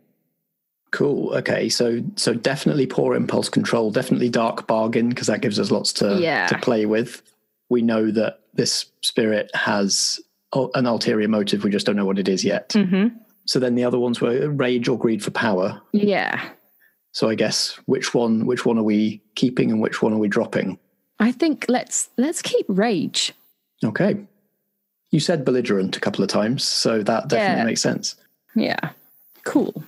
Cool. 0.92 1.32
Okay. 1.34 1.68
So 1.68 2.02
so 2.16 2.34
definitely 2.34 2.86
poor 2.86 3.14
impulse 3.14 3.48
control, 3.48 3.90
definitely 3.90 4.28
dark 4.28 4.66
bargain 4.66 5.08
because 5.08 5.28
that 5.28 5.40
gives 5.40 5.58
us 5.60 5.70
lots 5.70 5.92
to 5.94 6.18
Yeah. 6.20 6.46
to 6.48 6.58
play 6.58 6.86
with. 6.86 7.22
We 7.68 7.82
know 7.82 8.10
that 8.10 8.40
this 8.54 8.86
spirit 9.02 9.50
has 9.54 10.18
an 10.52 10.86
ulterior 10.86 11.28
motive. 11.28 11.62
We 11.62 11.70
just 11.70 11.86
don't 11.86 11.94
know 11.94 12.04
what 12.04 12.18
it 12.18 12.28
is 12.28 12.44
yet. 12.44 12.70
Mm-hmm. 12.70 13.16
So 13.46 13.60
then 13.60 13.76
the 13.76 13.84
other 13.84 13.98
ones 14.00 14.20
were 14.20 14.48
rage 14.50 14.88
or 14.88 14.98
greed 14.98 15.22
for 15.22 15.30
power. 15.30 15.80
Yeah, 15.92 16.50
So 17.12 17.28
I 17.28 17.36
guess 17.36 17.78
which 17.86 18.12
one 18.14 18.46
which 18.46 18.66
one 18.66 18.76
are 18.78 18.82
we 18.82 19.22
keeping 19.36 19.70
and 19.70 19.80
which 19.80 20.02
one 20.02 20.12
are 20.12 20.18
we 20.18 20.28
dropping? 20.28 20.78
I 21.20 21.30
think 21.30 21.66
let's 21.68 22.10
let's 22.16 22.42
keep 22.42 22.66
rage. 22.68 23.32
Okay. 23.84 24.16
You 25.12 25.20
said 25.20 25.44
belligerent 25.44 25.96
a 25.96 26.00
couple 26.00 26.22
of 26.24 26.30
times, 26.30 26.64
so 26.64 27.02
that 27.04 27.28
definitely 27.28 27.58
Yeah. 27.58 27.64
makes 27.64 27.80
sense. 27.82 28.16
Yeah, 28.56 28.90
cool. 29.44 29.84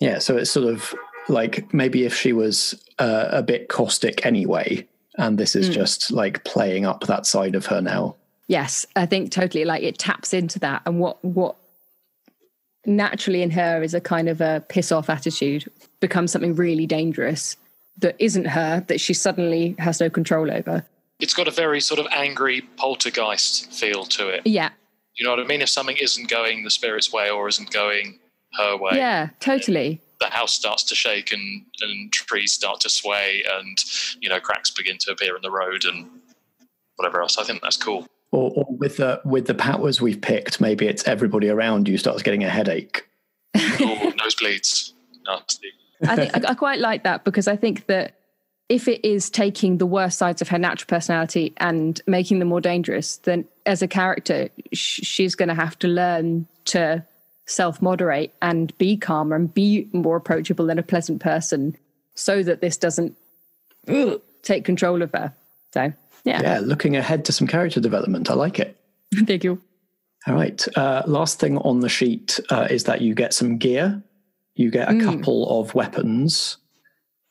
Yeah, 0.00 0.18
so 0.18 0.36
it's 0.36 0.50
sort 0.50 0.66
of 0.72 0.94
like 1.28 1.72
maybe 1.72 2.04
if 2.04 2.14
she 2.14 2.32
was 2.32 2.74
uh, 2.98 3.28
a 3.30 3.42
bit 3.42 3.68
caustic 3.68 4.24
anyway, 4.26 4.86
and 5.16 5.38
this 5.38 5.54
is 5.54 5.68
Mm. 5.70 5.74
just 5.74 6.10
like 6.10 6.44
playing 6.44 6.86
up 6.86 7.04
that 7.06 7.26
side 7.26 7.54
of 7.54 7.66
her 7.66 7.80
now. 7.80 8.16
Yes, 8.48 8.84
I 8.96 9.06
think 9.06 9.30
totally. 9.30 9.64
Like 9.64 9.82
it 9.82 9.98
taps 9.98 10.32
into 10.34 10.58
that, 10.60 10.82
and 10.86 10.98
what 10.98 11.22
what 11.24 11.56
naturally 12.86 13.42
in 13.42 13.50
her 13.50 13.82
is 13.82 13.92
a 13.94 14.00
kind 14.00 14.28
of 14.28 14.40
a 14.40 14.64
piss 14.68 14.90
off 14.90 15.10
attitude 15.10 15.70
becomes 16.00 16.32
something 16.32 16.54
really 16.54 16.86
dangerous 16.86 17.56
that 17.98 18.16
isn't 18.18 18.46
her 18.46 18.82
that 18.88 19.00
she 19.00 19.12
suddenly 19.12 19.74
has 19.78 20.00
no 20.00 20.08
control 20.08 20.50
over. 20.50 20.84
It's 21.20 21.34
got 21.34 21.46
a 21.46 21.50
very 21.50 21.80
sort 21.82 22.00
of 22.00 22.06
angry 22.10 22.62
poltergeist 22.78 23.70
feel 23.70 24.04
to 24.06 24.28
it. 24.28 24.46
Yeah, 24.46 24.70
You 25.16 25.24
know 25.26 25.30
what 25.32 25.40
I 25.40 25.44
mean? 25.44 25.60
If 25.60 25.68
something 25.68 25.98
isn't 25.98 26.30
going 26.30 26.64
the 26.64 26.70
spirit's 26.70 27.12
way 27.12 27.28
or 27.28 27.46
isn't 27.48 27.70
going 27.70 28.18
her 28.54 28.76
way, 28.76 28.92
yeah, 28.94 29.30
totally. 29.40 30.00
the 30.20 30.26
house 30.26 30.52
starts 30.52 30.82
to 30.84 30.94
shake 30.94 31.32
and, 31.32 31.64
and 31.80 32.12
trees 32.12 32.52
start 32.52 32.80
to 32.80 32.90
sway 32.90 33.42
and 33.54 33.78
you 34.20 34.28
know 34.28 34.40
cracks 34.40 34.70
begin 34.70 34.98
to 34.98 35.12
appear 35.12 35.36
in 35.36 35.42
the 35.42 35.50
road 35.50 35.84
and 35.84 36.08
whatever 36.96 37.22
else. 37.22 37.38
I 37.38 37.44
think 37.44 37.62
that's 37.62 37.76
cool. 37.76 38.06
Or, 38.32 38.52
or 38.54 38.66
with 38.68 38.98
the 38.98 39.20
with 39.24 39.46
the 39.46 39.54
powers 39.54 40.00
we've 40.00 40.20
picked, 40.20 40.60
maybe 40.60 40.86
it's 40.86 41.06
everybody 41.08 41.48
around 41.48 41.88
you 41.88 41.98
starts 41.98 42.22
getting 42.22 42.44
a 42.44 42.48
headache. 42.48 43.08
Ooh, 43.56 44.12
nosebleeds. 44.12 44.92
Nasty. 45.26 45.72
I 46.06 46.16
think 46.16 46.36
I, 46.36 46.50
I 46.50 46.54
quite 46.54 46.78
like 46.78 47.02
that 47.04 47.24
because 47.24 47.48
I 47.48 47.56
think 47.56 47.86
that 47.86 48.14
if 48.68 48.86
it 48.86 49.04
is 49.04 49.30
taking 49.30 49.78
the 49.78 49.86
worst 49.86 50.16
sides 50.16 50.40
of 50.40 50.48
her 50.48 50.58
natural 50.58 50.86
personality 50.86 51.52
and 51.56 52.00
making 52.06 52.38
them 52.38 52.48
more 52.48 52.60
dangerous, 52.60 53.16
then 53.18 53.44
as 53.66 53.82
a 53.82 53.88
character, 53.88 54.48
sh- 54.72 55.00
she's 55.02 55.34
going 55.34 55.48
to 55.48 55.56
have 55.56 55.76
to 55.80 55.88
learn 55.88 56.46
to 56.66 57.04
self 57.50 57.82
moderate 57.82 58.32
and 58.40 58.76
be 58.78 58.96
calmer 58.96 59.36
and 59.36 59.52
be 59.52 59.88
more 59.92 60.16
approachable 60.16 60.70
and 60.70 60.78
a 60.78 60.82
pleasant 60.82 61.20
person 61.20 61.76
so 62.14 62.42
that 62.42 62.60
this 62.60 62.76
doesn't 62.76 63.16
ugh, 63.88 64.20
take 64.42 64.64
control 64.64 65.02
of 65.02 65.10
her. 65.12 65.32
So, 65.74 65.92
yeah, 66.24 66.42
Yeah, 66.42 66.60
looking 66.62 66.96
ahead 66.96 67.24
to 67.26 67.32
some 67.32 67.46
character 67.46 67.80
development. 67.80 68.30
I 68.30 68.34
like 68.34 68.58
it. 68.58 68.76
thank 69.26 69.44
you. 69.44 69.60
All 70.26 70.34
right. 70.34 70.66
Uh, 70.76 71.02
last 71.06 71.40
thing 71.40 71.58
on 71.58 71.80
the 71.80 71.88
sheet 71.88 72.38
uh, 72.50 72.68
is 72.70 72.84
that 72.84 73.00
you 73.00 73.14
get 73.14 73.32
some 73.34 73.56
gear. 73.58 74.02
You 74.54 74.70
get 74.70 74.88
a 74.88 74.92
Mm. 74.92 75.04
couple 75.04 75.60
of 75.60 75.74
weapons, 75.74 76.58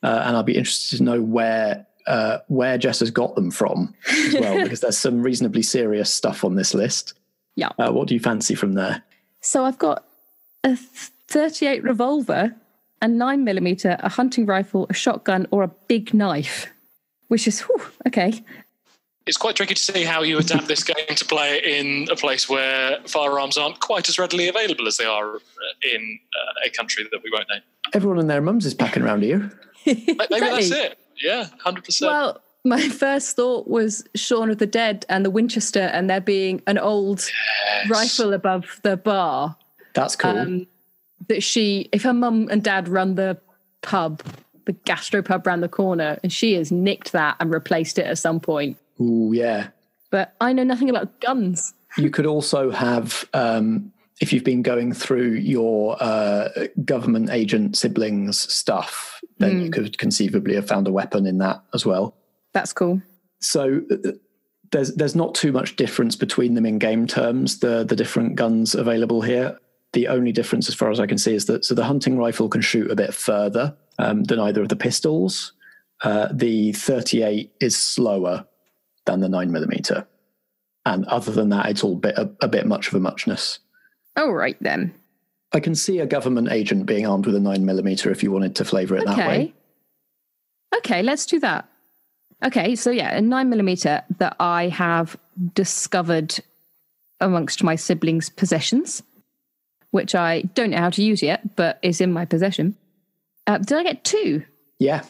uh, 0.02 0.24
and 0.26 0.36
I'll 0.36 0.44
be 0.44 0.58
interested 0.58 0.98
to 0.98 1.04
know 1.04 1.22
where 1.22 1.86
uh, 2.08 2.40
where 2.48 2.76
Jess 2.80 3.02
has 3.02 3.12
got 3.12 3.36
them 3.36 3.52
from 3.52 3.94
as 4.10 4.34
well, 4.34 4.60
because 4.64 4.80
there's 4.80 4.98
some 4.98 5.22
reasonably 5.22 5.62
serious 5.62 6.12
stuff 6.12 6.44
on 6.44 6.56
this 6.56 6.74
list. 6.74 7.14
Yeah. 7.56 7.70
Uh, 7.78 7.92
what 7.92 8.08
do 8.08 8.16
you 8.16 8.20
fancy 8.20 8.56
from 8.56 8.74
there? 8.74 9.04
So 9.42 9.64
I've 9.64 9.78
got 9.78 10.06
a 10.64 10.76
38 10.76 11.84
revolver, 11.84 12.56
a 13.02 13.08
9 13.08 13.44
millimeter, 13.44 13.98
a 14.00 14.10
hunting 14.10 14.46
rifle, 14.46 14.88
a 14.90 14.94
shotgun, 14.94 15.48
or 15.52 15.64
a 15.64 15.72
big 15.88 16.14
knife, 16.14 16.68
which 17.28 17.48
is 17.48 17.62
whew, 17.62 17.82
okay. 18.08 18.44
It's 19.26 19.38
quite 19.38 19.56
tricky 19.56 19.76
to 19.76 19.82
see 19.82 20.04
how 20.04 20.24
you 20.24 20.40
adapt 20.40 20.68
this 20.68 20.84
game 20.84 21.16
to 21.16 21.26
play 21.26 21.62
in 21.64 22.08
a 22.10 22.16
place 22.16 22.50
where 22.50 22.98
firearms 23.06 23.58
aren't 23.58 23.80
quite 23.80 24.10
as 24.10 24.18
readily 24.18 24.48
available 24.48 24.88
as 24.88 24.98
they 24.98 25.06
are 25.06 25.36
uh, 25.36 25.40
in 25.94 26.20
uh, 26.36 26.68
a 26.68 26.70
country 26.72 27.06
that 27.12 27.22
we 27.24 27.30
won't 27.32 27.48
name. 27.50 27.62
Everyone 27.94 28.18
and 28.18 28.30
their 28.30 28.42
mums 28.42 28.66
is 28.66 28.74
packing 28.74 29.04
around 29.04 29.22
here. 29.22 29.52
Maybe 29.86 30.06
that's 30.18 30.72
it. 30.72 30.98
Yeah, 31.22 31.48
hundred 31.60 31.84
percent. 31.86 32.12
Well, 32.12 32.42
my 32.66 32.90
first 32.90 33.36
thought 33.36 33.68
was 33.68 34.04
Shaun 34.16 34.50
of 34.50 34.58
the 34.58 34.66
Dead 34.66 35.06
and 35.10 35.24
the 35.24 35.30
Winchester, 35.30 35.82
and 35.82 36.10
there 36.10 36.22
being 36.22 36.62
an 36.66 36.78
old 36.78 37.30
rifle 37.90 38.34
above 38.34 38.80
the 38.84 38.98
bar. 38.98 39.56
That's 39.94 40.16
cool. 40.16 40.38
Um, 40.38 40.68
that 41.28 41.44
she, 41.44 41.90
if 41.92 42.04
her 42.04 42.14
mum 42.14 42.48
and 42.50 42.64
dad 42.64 42.88
run 42.88 43.16
the 43.16 43.38
pub, 43.82 44.22
the 44.66 44.74
gastro 44.74 45.22
pub 45.22 45.46
round 45.46 45.64
the 45.64 45.70
corner, 45.70 46.18
and 46.24 46.32
she 46.32 46.54
has 46.54 46.72
nicked 46.72 47.12
that 47.12 47.36
and 47.40 47.52
replaced 47.52 48.00
it 48.00 48.06
at 48.06 48.18
some 48.18 48.40
point. 48.40 48.78
Ooh, 49.02 49.32
yeah. 49.34 49.70
But 50.12 50.36
I 50.42 50.54
know 50.54 50.64
nothing 50.64 50.90
about 50.90 51.20
guns. 51.20 51.74
You 51.98 52.10
could 52.10 52.26
also 52.26 52.72
have, 52.72 53.26
um, 53.34 53.92
if 54.22 54.32
you've 54.32 54.44
been 54.44 54.62
going 54.62 54.94
through 54.94 55.34
your 55.34 55.98
uh, 56.00 56.50
government 56.86 57.30
agent 57.30 57.78
siblings 57.78 58.40
stuff, 58.52 59.22
then 59.38 59.62
you 59.62 59.72
could 59.72 59.98
conceivably 59.98 60.56
have 60.56 60.68
found 60.68 60.88
a 60.88 60.92
weapon 60.92 61.26
in 61.26 61.38
that 61.38 61.64
as 61.74 61.86
well. 61.86 62.16
That's 62.54 62.74
cool. 62.74 63.02
So 63.40 63.82
uh, 63.90 64.12
there's 64.72 64.94
there's 64.96 65.16
not 65.16 65.34
too 65.34 65.52
much 65.52 65.76
difference 65.76 66.16
between 66.16 66.54
them 66.54 66.66
in 66.66 66.78
game 66.78 67.08
terms. 67.08 67.60
The 67.60 67.84
the 67.84 67.96
different 67.96 68.36
guns 68.36 68.76
available 68.76 69.22
here. 69.22 69.58
The 69.94 70.08
only 70.08 70.32
difference, 70.32 70.70
as 70.70 70.76
far 70.76 70.92
as 70.92 71.00
I 71.00 71.08
can 71.08 71.18
see, 71.18 71.34
is 71.34 71.46
that 71.46 71.66
so 71.66 71.74
the 71.74 71.86
hunting 71.86 72.18
rifle 72.18 72.50
can 72.50 72.62
shoot 72.62 72.92
a 72.92 72.96
bit 72.96 73.14
further 73.14 73.76
um, 73.98 74.24
than 74.24 74.40
either 74.40 74.62
of 74.62 74.70
the 74.70 74.76
pistols. 74.76 75.54
Uh, 76.04 76.30
the 76.32 76.72
38 76.74 77.52
is 77.60 77.76
slower 77.78 78.46
than 79.06 79.20
the 79.20 79.30
nine 79.30 79.52
millimeter, 79.52 80.08
and 80.86 81.06
other 81.06 81.32
than 81.32 81.50
that, 81.50 81.66
it's 81.68 81.84
all 81.84 81.96
bit 81.96 82.18
a, 82.18 82.30
a 82.42 82.48
bit 82.48 82.68
much 82.68 82.88
of 82.88 82.94
a 82.94 83.00
muchness. 83.00 83.60
All 84.16 84.34
right 84.34 84.58
then. 84.62 84.94
I 85.52 85.60
can 85.60 85.74
see 85.74 86.00
a 86.00 86.06
government 86.06 86.52
agent 86.52 86.86
being 86.86 87.08
armed 87.08 87.26
with 87.26 87.36
a 87.36 87.40
nine 87.40 87.66
millimeter 87.66 88.12
if 88.12 88.22
you 88.22 88.32
wanted 88.32 88.56
to 88.58 88.66
flavour 88.66 88.98
it 88.98 89.06
that 89.06 89.18
way. 89.18 89.24
Okay. 89.24 89.54
Okay, 90.78 91.04
let's 91.04 91.26
do 91.26 91.40
that. 91.40 91.68
Okay, 92.44 92.76
so 92.76 92.92
yeah, 92.92 93.16
a 93.18 93.22
nine 93.22 93.50
millimeter 93.50 94.04
that 94.20 94.36
I 94.40 94.70
have 94.70 95.18
discovered 95.54 96.40
amongst 97.20 97.64
my 97.64 97.76
siblings' 97.76 98.30
possessions, 98.30 99.04
which 99.92 100.16
I 100.16 100.42
don't 100.54 100.72
know 100.72 100.78
how 100.78 100.90
to 100.92 101.04
use 101.04 101.22
yet, 101.22 101.56
but 101.56 101.80
is 101.82 102.02
in 102.02 102.12
my 102.12 102.26
possession. 102.26 102.76
Uh, 103.48 103.58
did 103.58 103.78
I 103.78 103.84
get 103.84 104.04
two? 104.04 104.44
Yeah, 104.80 105.04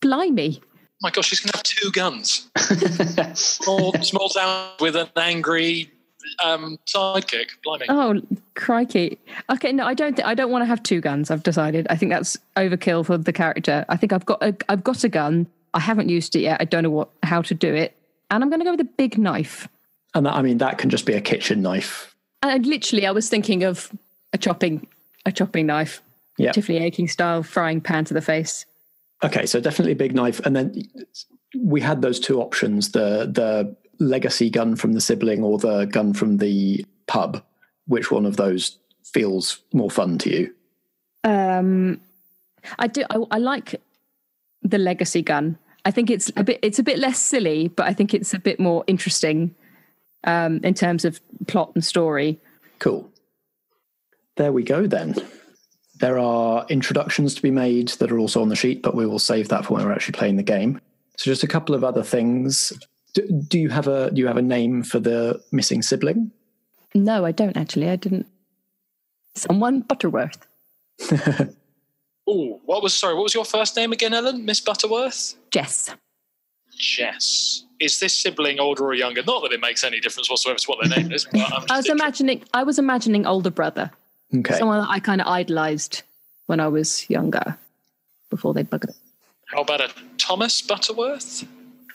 Blimey. 0.00 0.60
my 1.00 1.10
gosh, 1.10 1.26
she's 1.28 1.40
going 1.40 1.52
to 1.52 1.58
have 1.58 1.64
two 1.64 1.90
guns. 1.90 2.48
small, 3.38 3.92
small 4.02 4.28
town 4.28 4.70
with 4.80 4.96
an 4.96 5.08
angry 5.16 5.90
um, 6.42 6.78
sidekick. 6.86 7.50
Blimey. 7.62 7.86
Oh, 7.88 8.20
crikey. 8.54 9.18
Okay, 9.50 9.72
no, 9.72 9.84
I 9.86 9.94
don't. 9.94 10.14
Th- 10.16 10.26
I 10.26 10.34
don't 10.34 10.50
want 10.50 10.62
to 10.62 10.66
have 10.66 10.82
two 10.82 11.00
guns. 11.00 11.30
I've 11.30 11.42
decided. 11.42 11.86
I 11.90 11.96
think 11.96 12.10
that's 12.10 12.36
overkill 12.56 13.04
for 13.04 13.18
the 13.18 13.32
character. 13.32 13.84
I 13.88 13.96
think 13.96 14.12
I've 14.12 14.24
got. 14.26 14.42
A, 14.42 14.56
I've 14.68 14.84
got 14.84 15.04
a 15.04 15.08
gun. 15.08 15.46
I 15.74 15.80
haven't 15.80 16.08
used 16.08 16.36
it 16.36 16.40
yet. 16.40 16.60
I 16.60 16.64
don't 16.64 16.84
know 16.84 16.90
what 16.90 17.10
how 17.22 17.42
to 17.42 17.54
do 17.54 17.74
it, 17.74 17.96
and 18.30 18.42
I'm 18.42 18.48
going 18.50 18.60
to 18.60 18.64
go 18.64 18.70
with 18.70 18.80
a 18.80 18.84
big 18.84 19.18
knife. 19.18 19.68
and 20.14 20.24
that, 20.26 20.34
I 20.34 20.42
mean 20.42 20.58
that 20.58 20.78
can 20.78 20.88
just 20.88 21.04
be 21.04 21.14
a 21.14 21.20
kitchen 21.20 21.60
knife. 21.62 22.14
And 22.42 22.52
I, 22.52 22.56
literally, 22.68 23.06
I 23.06 23.10
was 23.10 23.28
thinking 23.28 23.64
of 23.64 23.90
a 24.34 24.38
chopping, 24.38 24.86
a 25.24 25.32
chopping 25.32 25.66
knife, 25.66 26.02
Yeah. 26.36 26.52
Tiffany 26.52 26.78
Aching 26.78 27.08
style 27.08 27.42
frying 27.42 27.80
pan 27.80 28.04
to 28.06 28.14
the 28.14 28.20
face. 28.20 28.66
Okay, 29.22 29.46
so 29.46 29.60
definitely 29.60 29.92
a 29.92 29.96
big 29.96 30.14
knife, 30.14 30.40
and 30.44 30.54
then 30.54 30.82
we 31.58 31.80
had 31.80 32.02
those 32.02 32.20
two 32.20 32.40
options: 32.42 32.90
the 32.90 33.30
the 33.32 33.74
legacy 34.04 34.50
gun 34.50 34.76
from 34.76 34.92
the 34.92 35.00
sibling 35.00 35.42
or 35.42 35.56
the 35.56 35.86
gun 35.86 36.12
from 36.12 36.38
the 36.38 36.84
pub. 37.06 37.42
Which 37.86 38.10
one 38.10 38.26
of 38.26 38.36
those 38.36 38.78
feels 39.04 39.60
more 39.72 39.90
fun 39.90 40.18
to 40.18 40.30
you? 40.30 40.54
Um, 41.22 42.00
I 42.78 42.86
do. 42.88 43.04
I, 43.08 43.16
I 43.30 43.38
like 43.38 43.80
the 44.62 44.78
legacy 44.78 45.22
gun. 45.22 45.56
I 45.84 45.90
think 45.90 46.10
it's 46.10 46.32
a 46.36 46.42
bit. 46.42 46.58
It's 46.62 46.78
a 46.78 46.82
bit 46.82 46.98
less 46.98 47.20
silly, 47.20 47.68
but 47.68 47.86
I 47.86 47.92
think 47.94 48.12
it's 48.12 48.34
a 48.34 48.38
bit 48.38 48.58
more 48.58 48.84
interesting 48.86 49.54
um, 50.24 50.60
in 50.64 50.74
terms 50.74 51.04
of 51.04 51.20
plot 51.46 51.70
and 51.74 51.84
story. 51.84 52.40
Cool. 52.80 53.08
There 54.36 54.52
we 54.52 54.62
go 54.62 54.86
then. 54.86 55.14
There 56.00 56.18
are 56.18 56.66
introductions 56.68 57.34
to 57.34 57.42
be 57.42 57.50
made 57.50 57.88
that 57.90 58.10
are 58.10 58.18
also 58.18 58.42
on 58.42 58.48
the 58.48 58.56
sheet, 58.56 58.82
but 58.82 58.94
we 58.94 59.06
will 59.06 59.18
save 59.18 59.48
that 59.48 59.64
for 59.64 59.74
when 59.74 59.84
we're 59.84 59.92
actually 59.92 60.18
playing 60.18 60.36
the 60.36 60.42
game. 60.42 60.80
So 61.16 61.30
just 61.30 61.44
a 61.44 61.48
couple 61.48 61.74
of 61.74 61.84
other 61.84 62.02
things. 62.02 62.72
Do, 63.14 63.26
do 63.28 63.58
you 63.58 63.68
have 63.68 63.86
a 63.86 64.10
do 64.10 64.20
you 64.20 64.26
have 64.26 64.36
a 64.36 64.42
name 64.42 64.82
for 64.82 64.98
the 64.98 65.40
missing 65.52 65.82
sibling? 65.82 66.32
No, 66.94 67.24
I 67.24 67.30
don't 67.30 67.56
actually. 67.56 67.88
I 67.88 67.96
didn't. 67.96 68.26
Someone 69.36 69.80
Butterworth. 69.80 70.46
Oh, 72.26 72.60
what 72.64 72.82
was 72.82 72.94
sorry? 72.94 73.14
What 73.14 73.24
was 73.24 73.34
your 73.34 73.44
first 73.44 73.76
name 73.76 73.92
again, 73.92 74.14
Ellen? 74.14 74.44
Miss 74.44 74.60
Butterworth. 74.60 75.34
Jess. 75.50 75.94
Jess. 76.76 77.64
Is 77.80 78.00
this 78.00 78.16
sibling 78.16 78.58
older 78.58 78.84
or 78.84 78.94
younger? 78.94 79.22
Not 79.22 79.42
that 79.42 79.52
it 79.52 79.60
makes 79.60 79.84
any 79.84 80.00
difference 80.00 80.30
whatsoever 80.30 80.58
to 80.58 80.66
what 80.66 80.78
their 80.80 80.98
name 80.98 81.12
is. 81.12 81.26
But 81.30 81.52
I'm 81.52 81.66
just 81.66 81.70
I 81.72 81.76
was 81.76 81.88
imagining. 81.88 82.42
I 82.54 82.62
was 82.62 82.78
imagining 82.78 83.26
older 83.26 83.50
brother. 83.50 83.90
Okay. 84.36 84.58
Someone 84.58 84.80
that 84.80 84.88
I 84.90 84.98
kind 85.00 85.20
of 85.20 85.26
idolized 85.26 86.02
when 86.46 86.60
I 86.60 86.68
was 86.68 87.08
younger, 87.08 87.56
before 88.30 88.52
they 88.54 88.64
buggered. 88.64 88.90
it. 88.90 88.96
How 89.46 89.62
about 89.62 89.80
a 89.80 89.90
Thomas 90.18 90.60
Butterworth? 90.62 91.44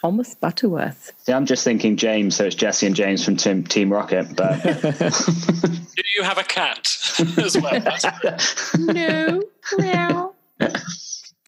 Thomas 0.02 0.34
Butterworth. 0.36 1.12
See, 1.26 1.34
I'm 1.34 1.46
just 1.46 1.64
thinking 1.66 1.98
James, 1.98 2.36
so 2.38 2.46
it's 2.46 2.56
Jesse 2.56 2.86
and 2.88 2.96
James 2.96 3.26
from 3.26 3.36
Team, 3.36 3.64
Team 3.66 3.92
Rocket. 3.92 4.34
But 4.36 4.62
Do 4.64 6.04
you 6.16 6.24
have 6.24 6.38
a 6.38 6.44
cat 6.44 6.88
as 7.38 7.58
well? 7.60 7.80
That's- 7.82 8.76
no. 8.80 9.44
Meow. 9.78 10.34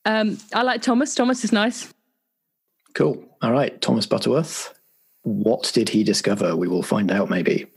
um, 0.05 0.37
I 0.53 0.63
like 0.63 0.81
Thomas. 0.81 1.15
Thomas 1.15 1.45
is 1.45 1.51
nice. 1.53 1.93
Cool. 2.93 3.23
All 3.41 3.53
right, 3.53 3.79
Thomas 3.81 4.05
Butterworth. 4.05 4.73
What 5.23 5.71
did 5.73 5.87
he 5.87 6.03
discover? 6.03 6.55
We 6.57 6.67
will 6.67 6.83
find 6.83 7.09
out 7.11 7.29
maybe. 7.29 7.67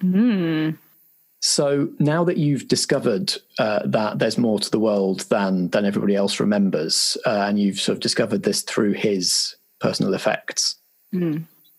So 1.46 1.90
now 1.98 2.24
that 2.24 2.38
you've 2.38 2.68
discovered 2.68 3.34
uh, 3.58 3.80
that 3.84 4.18
there's 4.18 4.38
more 4.38 4.58
to 4.58 4.70
the 4.70 4.78
world 4.78 5.20
than 5.28 5.68
than 5.68 5.84
everybody 5.84 6.16
else 6.16 6.40
remembers, 6.40 7.18
uh, 7.26 7.44
and 7.46 7.60
you've 7.60 7.78
sort 7.78 7.96
of 7.96 8.00
discovered 8.00 8.44
this 8.44 8.62
through 8.62 8.92
his 8.92 9.54
personal 9.78 10.14
effects, 10.14 10.76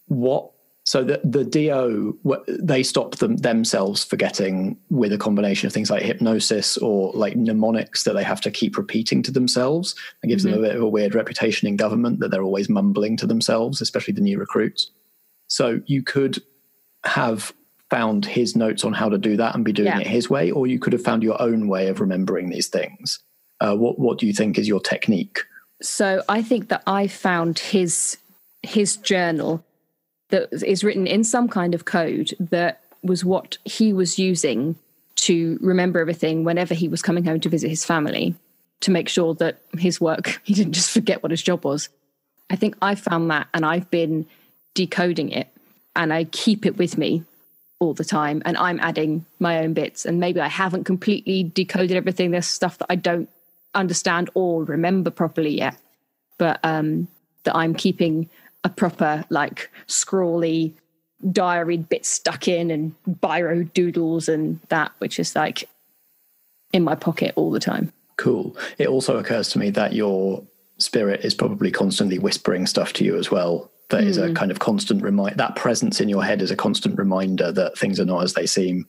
what? 0.08 0.52
So 0.84 1.04
the 1.04 1.20
the 1.24 1.44
Do 1.44 2.20
they 2.48 2.84
stop 2.84 3.16
them 3.16 3.38
themselves 3.38 4.04
forgetting 4.06 4.78
with 4.92 5.12
a 5.12 5.18
combination 5.18 5.66
of 5.66 5.74
things 5.74 5.90
like 5.90 6.04
hypnosis 6.04 6.78
or 6.78 7.12
like 7.14 7.36
mnemonics 7.36 8.04
that 8.04 8.14
they 8.14 8.24
have 8.24 8.42
to 8.42 8.52
keep 8.52 8.78
repeating 8.78 9.24
to 9.24 9.32
themselves. 9.32 9.96
It 10.22 10.28
gives 10.28 10.44
them 10.44 10.54
a 10.54 10.62
bit 10.62 10.76
of 10.76 10.84
a 10.84 10.88
weird 10.88 11.16
reputation 11.16 11.68
in 11.68 11.76
government 11.76 12.20
that 12.20 12.30
they're 12.30 12.44
always 12.44 12.70
mumbling 12.70 13.18
to 13.18 13.26
themselves, 13.26 13.82
especially 13.82 14.14
the 14.14 14.22
new 14.22 14.38
recruits. 14.38 14.92
So 15.48 15.82
you 15.88 16.04
could 16.04 16.44
have 17.04 17.52
found 17.90 18.26
his 18.26 18.56
notes 18.56 18.84
on 18.84 18.94
how 18.94 19.10
to 19.10 19.18
do 19.18 19.38
that 19.38 19.56
and 19.56 19.64
be 19.64 19.72
doing 19.74 19.88
Yeah. 19.88 20.00
it 20.00 20.08
his 20.08 20.30
way, 20.30 20.52
or 20.52 20.68
you 20.68 20.80
could 20.80 20.94
have 20.94 21.04
found 21.04 21.24
your 21.24 21.42
own 21.42 21.68
way 21.68 21.88
of 21.88 22.00
remembering 22.00 22.50
these 22.50 22.68
things. 22.68 23.20
Uh, 23.62 23.76
what 23.76 24.00
what 24.00 24.18
do 24.18 24.26
you 24.28 24.34
think 24.34 24.58
is 24.58 24.68
your 24.68 24.80
technique? 24.80 25.40
So 25.82 26.24
I 26.28 26.42
think 26.42 26.70
that 26.70 26.84
I 26.88 27.08
found 27.08 27.60
his 27.60 28.18
his 28.64 28.98
journal 28.98 29.64
that 30.30 30.50
is 30.52 30.84
written 30.84 31.06
in 31.06 31.24
some 31.24 31.48
kind 31.48 31.76
of 31.76 31.86
code 31.86 32.34
that 32.40 32.82
was 33.04 33.24
what 33.24 33.58
he 33.64 33.94
was 33.94 34.18
using 34.18 34.76
to 35.16 35.58
remember 35.62 36.00
everything 36.00 36.44
whenever 36.44 36.74
he 36.74 36.88
was 36.88 37.02
coming 37.02 37.24
home 37.24 37.40
to 37.40 37.50
visit 37.50 37.70
his 37.70 37.86
family 37.86 38.34
to 38.82 38.90
make 38.92 39.08
sure 39.08 39.36
that 39.36 39.60
his 39.78 40.02
work 40.02 40.42
he 40.44 40.54
didn't 40.54 40.74
just 40.74 40.90
forget 40.92 41.22
what 41.22 41.32
his 41.32 41.44
job 41.44 41.64
was. 41.64 41.90
I 42.50 42.56
think 42.56 42.76
I 42.82 42.96
found 42.96 43.30
that 43.32 43.48
and 43.54 43.66
I've 43.66 43.90
been 43.92 44.26
decoding 44.74 45.30
it 45.30 45.48
and 45.96 46.12
I 46.12 46.26
keep 46.26 46.66
it 46.66 46.78
with 46.78 46.98
me 46.98 47.24
all 47.86 47.94
the 47.94 48.06
time 48.06 48.42
and 48.46 48.58
I'm 48.58 48.80
adding 48.80 49.26
my 49.40 49.60
own 49.60 49.74
bits 49.74 50.06
and 50.06 50.20
maybe 50.20 50.40
I 50.40 50.48
haven't 50.48 50.84
completely 50.84 51.44
decoded 51.44 51.96
everything 51.96 52.32
there's 52.32 52.48
stuff 52.48 52.78
that 52.80 52.88
I 52.90 52.96
don't 52.96 53.30
understand 53.74 54.30
or 54.34 54.64
remember 54.64 55.10
properly 55.10 55.58
yet 55.58 55.78
but 56.38 56.60
um 56.64 57.08
that 57.44 57.56
I'm 57.56 57.76
keeping 57.76 58.30
a 58.64 58.70
proper 58.70 59.26
like 59.30 59.70
scrawly 59.88 60.74
diary 61.32 61.78
bit 61.78 62.06
stuck 62.06 62.48
in 62.48 62.72
and 62.72 62.96
biro 63.08 63.72
doodles 63.74 64.28
and 64.28 64.60
that 64.70 64.92
which 65.00 65.20
is 65.20 65.36
like 65.36 65.70
in 66.74 66.84
my 66.84 66.96
pocket 66.96 67.34
all 67.36 67.52
the 67.52 67.60
time 67.60 67.92
Cool. 68.18 68.56
It 68.78 68.88
also 68.88 69.18
occurs 69.18 69.50
to 69.50 69.60
me 69.60 69.70
that 69.72 69.94
your 69.94 70.44
spirit 70.78 71.26
is 71.26 71.34
probably 71.34 71.72
constantly 71.72 72.20
whispering 72.20 72.66
stuff 72.66 72.94
to 72.94 73.04
you 73.04 73.18
as 73.18 73.32
well. 73.32 73.72
That 73.90 74.04
is 74.04 74.18
a 74.18 74.34
kind 74.34 74.50
of 74.52 74.60
constant 74.60 75.04
remind. 75.04 75.38
That 75.38 75.56
presence 75.56 76.02
in 76.02 76.10
your 76.10 76.24
head 76.24 76.42
is 76.42 76.50
a 76.52 76.56
constant 76.56 76.98
reminder 76.98 77.52
that 77.52 77.78
things 77.78 78.00
are 78.00 78.06
not 78.06 78.24
as 78.24 78.34
they 78.34 78.46
seem. 78.48 78.88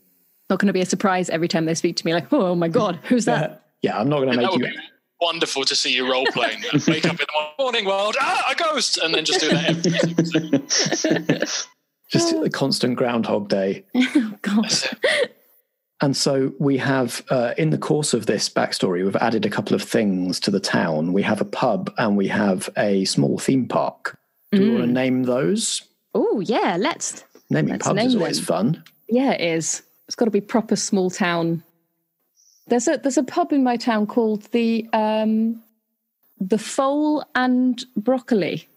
not 0.48 0.58
going 0.58 0.68
to 0.68 0.72
be 0.72 0.80
a 0.80 0.86
surprise 0.86 1.28
every 1.30 1.48
time 1.48 1.66
they 1.66 1.74
speak 1.74 1.96
to 1.96 2.06
me 2.06 2.14
like 2.14 2.32
oh 2.32 2.54
my 2.54 2.68
god 2.68 2.98
who's 3.04 3.24
that 3.26 3.66
Yeah, 3.82 3.98
I'm 3.98 4.08
not 4.08 4.18
going 4.20 4.30
to 4.30 4.36
that 4.36 4.42
make 4.42 4.50
would 4.52 4.60
you. 4.60 4.68
be 4.68 4.76
wonderful 5.20 5.64
to 5.64 5.74
see 5.74 5.92
you 5.94 6.10
role 6.10 6.26
playing. 6.32 6.62
Wake 6.88 7.04
up 7.06 7.18
in 7.20 7.26
the 7.26 7.62
morning 7.62 7.84
world, 7.84 8.16
ah, 8.20 8.44
a 8.50 8.54
ghost, 8.54 8.98
and 8.98 9.14
then 9.14 9.24
just 9.24 9.40
do 9.40 9.48
that 9.50 9.68
every 9.68 10.24
single 10.24 10.68
second. 10.68 11.66
Just 12.10 12.32
a 12.34 12.48
constant 12.50 12.96
Groundhog 12.96 13.48
Day. 13.48 13.84
god 14.42 14.72
And 16.00 16.14
so 16.16 16.52
we 16.58 16.76
have, 16.76 17.24
uh, 17.30 17.54
in 17.56 17.70
the 17.70 17.78
course 17.78 18.12
of 18.14 18.26
this 18.26 18.48
backstory, 18.50 19.02
we've 19.04 19.16
added 19.16 19.46
a 19.46 19.50
couple 19.50 19.74
of 19.74 19.82
things 19.82 20.38
to 20.40 20.50
the 20.50 20.60
town. 20.60 21.12
We 21.14 21.22
have 21.22 21.40
a 21.40 21.44
pub 21.46 21.92
and 21.96 22.16
we 22.16 22.28
have 22.28 22.68
a 22.76 23.04
small 23.06 23.38
theme 23.38 23.66
park. 23.66 24.18
Do 24.52 24.60
we 24.60 24.70
want 24.70 24.86
to 24.86 24.92
name 24.92 25.24
those? 25.24 25.82
Oh 26.14 26.40
yeah, 26.40 26.76
let's. 26.78 27.24
Naming 27.50 27.72
Let's 27.72 27.86
pubs 27.86 28.02
is 28.04 28.14
always 28.16 28.36
them. 28.38 28.44
fun. 28.46 28.84
Yeah, 29.08 29.32
it 29.32 29.40
is. 29.40 29.82
It's 30.06 30.14
got 30.16 30.24
to 30.26 30.30
be 30.30 30.40
proper 30.40 30.76
small 30.76 31.10
town. 31.10 31.62
There's 32.68 32.88
a 32.88 32.96
there's 32.98 33.18
a 33.18 33.22
pub 33.22 33.52
in 33.52 33.62
my 33.62 33.76
town 33.76 34.06
called 34.06 34.42
the 34.52 34.88
um, 34.92 35.62
the 36.40 36.58
Foal 36.58 37.24
and 37.34 37.84
Broccoli. 37.96 38.68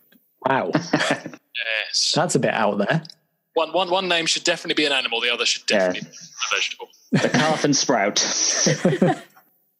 Wow, 0.45 0.71
Yes. 0.93 2.13
that's 2.15 2.35
a 2.35 2.39
bit 2.39 2.53
out 2.53 2.77
there. 2.77 3.03
One, 3.55 3.73
one, 3.73 3.89
one 3.89 4.07
name 4.07 4.25
should 4.25 4.43
definitely 4.43 4.75
be 4.81 4.85
an 4.85 4.93
animal. 4.93 5.19
The 5.19 5.33
other 5.33 5.45
should 5.45 5.63
Yeah. 5.69 5.87
definitely 5.91 6.01
be 6.01 6.15
a 6.15 6.55
vegetable. 6.55 6.89
The 7.11 7.29
calf 7.29 7.63
and 7.63 7.75
sprout. 7.75 8.19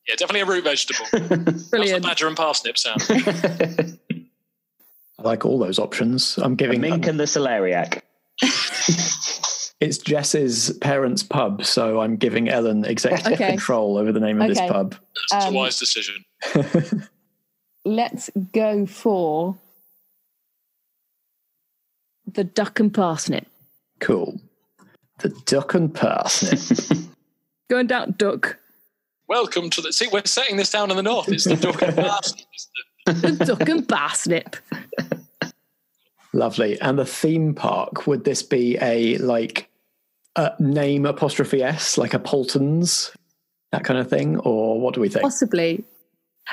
Yeah, 0.07 0.15
definitely 0.15 0.41
a 0.41 0.45
root 0.47 0.63
vegetable. 0.63 1.05
How's 1.11 1.69
the 1.69 1.99
badger 2.01 2.27
and 2.27 2.35
parsnip 2.35 2.79
sound? 2.79 3.03
I 5.19 5.21
like 5.23 5.45
all 5.45 5.59
those 5.59 5.79
options. 5.79 6.37
I'm 6.37 6.55
giving 6.55 6.79
The 6.81 6.87
giving. 6.87 7.01
mink 7.01 7.07
and 7.07 7.19
the 7.19 7.25
celeriac. 7.25 8.01
it's 9.81 9.97
Jess's 9.97 10.71
parents' 10.79 11.23
pub, 11.23 11.65
so 11.65 11.99
I'm 11.99 12.15
giving 12.15 12.47
Ellen 12.49 12.85
executive 12.85 13.33
Okay. 13.33 13.49
control 13.49 13.97
over 13.97 14.11
the 14.13 14.19
name 14.21 14.37
of 14.41 14.49
Okay. 14.49 14.53
this 14.61 14.71
pub. 14.71 14.95
That's 15.31 15.45
Um, 15.47 15.53
a 15.53 15.57
wise 15.57 15.77
decision. 15.77 16.23
Let's 17.85 18.29
go 18.53 18.85
for 18.85 19.57
the 22.31 22.43
Duck 22.45 22.79
and 22.79 22.93
Parsnip. 22.93 23.45
Cool. 23.99 24.39
The 25.17 25.29
duck 25.45 25.73
and 25.73 25.93
parsnip. 25.93 26.59
Going 27.69 27.87
down 27.87 28.15
Duck. 28.17 28.57
Welcome 29.27 29.69
to 29.71 29.81
the. 29.81 29.91
See, 29.91 30.07
we're 30.13 30.23
setting 30.25 30.55
this 30.55 30.69
down 30.71 30.89
in 30.91 30.95
the 30.95 31.03
north. 31.03 31.27
It's 31.27 31.43
the 31.43 31.57
duck 31.57 31.81
and 31.81 31.93
parsnip. 31.93 32.39
isn't 32.55 32.71
it? 32.75 32.85
The 33.13 33.45
Duck 33.45 33.67
and 33.67 33.87
Parsnip. 33.87 34.55
Lovely. 36.33 36.79
And 36.79 36.99
the 36.99 37.05
theme 37.05 37.55
park, 37.55 38.05
would 38.07 38.23
this 38.23 38.43
be 38.43 38.77
a 38.81 39.17
like 39.17 39.69
a 40.35 40.51
name 40.59 41.05
apostrophe 41.05 41.63
S, 41.63 41.97
like 41.97 42.13
a 42.13 42.19
Paulton's, 42.19 43.11
that 43.71 43.83
kind 43.83 43.99
of 43.99 44.09
thing? 44.09 44.37
Or 44.39 44.79
what 44.79 44.93
do 44.93 45.01
we 45.01 45.09
think? 45.09 45.23
Possibly. 45.23 45.83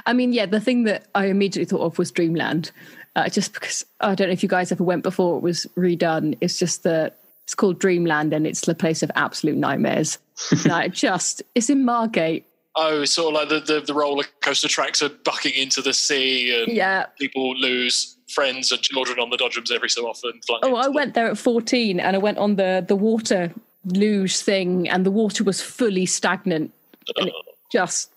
I 0.04 0.12
mean, 0.12 0.32
yeah, 0.32 0.46
the 0.46 0.60
thing 0.60 0.84
that 0.84 1.06
I 1.14 1.26
immediately 1.26 1.64
thought 1.64 1.84
of 1.84 1.98
was 1.98 2.10
Dreamland. 2.10 2.70
Uh, 3.14 3.30
just 3.30 3.54
because 3.54 3.84
I 4.00 4.14
don't 4.14 4.28
know 4.28 4.34
if 4.34 4.42
you 4.42 4.48
guys 4.48 4.70
ever 4.70 4.84
went 4.84 5.02
before 5.02 5.38
it 5.38 5.42
was 5.42 5.66
redone. 5.76 6.36
It's 6.42 6.58
just 6.58 6.82
that 6.82 7.18
it's 7.44 7.54
called 7.54 7.78
Dreamland 7.78 8.34
and 8.34 8.46
it's 8.46 8.62
the 8.62 8.74
place 8.74 9.02
of 9.02 9.10
absolute 9.14 9.56
nightmares. 9.56 10.18
like 10.66 10.92
just 10.92 11.42
it's 11.54 11.70
in 11.70 11.84
Margate. 11.84 12.46
Oh, 12.78 13.02
it's 13.02 13.12
sort 13.12 13.34
of 13.34 13.40
like 13.40 13.48
the, 13.48 13.74
the, 13.74 13.80
the 13.80 13.94
roller 13.94 14.24
coaster 14.42 14.68
tracks 14.68 15.02
are 15.02 15.08
bucking 15.08 15.54
into 15.54 15.80
the 15.80 15.92
sea 15.94 16.62
and 16.62 16.72
Yeah. 16.76 17.06
people 17.18 17.56
lose 17.56 18.16
friends 18.28 18.70
and 18.72 18.82
children 18.82 19.18
on 19.18 19.30
the 19.30 19.36
dodgems 19.36 19.70
every 19.74 19.88
so 19.88 20.06
often. 20.06 20.32
Oh, 20.62 20.76
I 20.76 20.82
them. 20.84 20.92
went 20.94 21.14
there 21.14 21.26
at 21.28 21.38
14 21.38 21.98
and 22.00 22.14
I 22.16 22.18
went 22.18 22.38
on 22.38 22.56
the 22.56 22.84
the 22.86 22.96
water 22.96 23.52
luge 23.86 24.36
thing 24.38 24.88
and 24.88 25.06
the 25.06 25.10
water 25.10 25.42
was 25.44 25.62
fully 25.62 26.04
stagnant. 26.06 26.72
And 27.16 27.30
just 27.72 28.10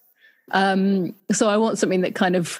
um 0.51 1.13
so 1.31 1.47
I 1.47 1.57
want 1.57 1.77
something 1.77 2.01
that 2.01 2.15
kind 2.15 2.35
of 2.35 2.59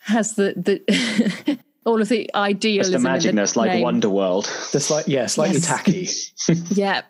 has 0.00 0.34
the 0.34 0.54
the 0.56 1.58
all 1.84 2.00
of 2.00 2.08
the 2.08 2.22
Just 2.24 2.34
idealism 2.34 2.92
the 2.92 2.96
in 2.96 3.02
the 3.02 3.08
magicness, 3.08 3.56
like 3.56 3.70
name. 3.72 3.84
Wonderworld. 3.84 4.46
The 4.72 4.92
like 4.94 5.06
yeah, 5.06 5.26
slightly 5.26 5.58
Yes. 5.58 5.66
tacky. 5.66 6.08
Yeah. 6.74 7.02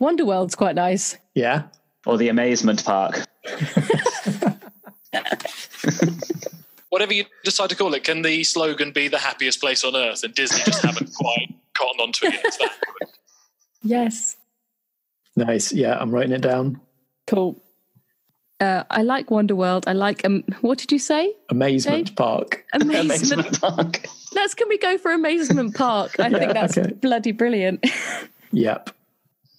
Wonderworld's 0.00 0.54
quite 0.54 0.74
nice. 0.76 1.16
Yeah. 1.34 1.62
Or 2.06 2.16
the 2.18 2.28
Amazement 2.28 2.84
Park. 2.84 3.24
Whatever 6.90 7.12
you 7.12 7.24
decide 7.44 7.68
to 7.70 7.76
call 7.76 7.92
it, 7.94 8.04
can 8.04 8.22
the 8.22 8.42
slogan 8.44 8.92
be 8.92 9.08
the 9.08 9.18
happiest 9.18 9.60
place 9.60 9.84
on 9.84 9.94
earth? 9.94 10.24
And 10.24 10.34
Disney 10.34 10.62
just 10.64 10.82
haven't 10.84 11.12
quite 11.14 11.54
cottoned 11.76 12.00
onto 12.00 12.26
it. 12.26 12.40
It's 12.44 12.56
that 12.58 12.72
good. 12.80 13.08
Yes. 13.82 14.36
Nice. 15.36 15.72
Yeah, 15.72 15.96
I'm 15.98 16.10
writing 16.10 16.32
it 16.32 16.40
down. 16.40 16.80
Cool. 17.26 17.60
Uh, 18.60 18.82
I 18.90 19.02
like 19.02 19.28
Wonderworld. 19.28 19.84
I 19.86 19.92
like 19.92 20.24
um 20.24 20.42
what 20.62 20.78
did 20.78 20.90
you 20.90 20.98
say? 20.98 21.32
Amazement 21.50 22.08
Okay. 22.08 22.14
Park. 22.16 22.64
Amazement. 22.72 23.04
Amazement 23.04 23.60
Park. 23.60 24.06
Let's 24.34 24.54
can 24.54 24.68
we 24.68 24.78
go 24.78 24.98
for 24.98 25.12
Amazement 25.12 25.76
Park? 25.76 26.18
I 26.18 26.30
think 26.30 26.52
that's 26.54 26.76
okay. 26.76 26.92
bloody 26.92 27.32
brilliant. 27.32 27.84
Yep. 28.50 28.88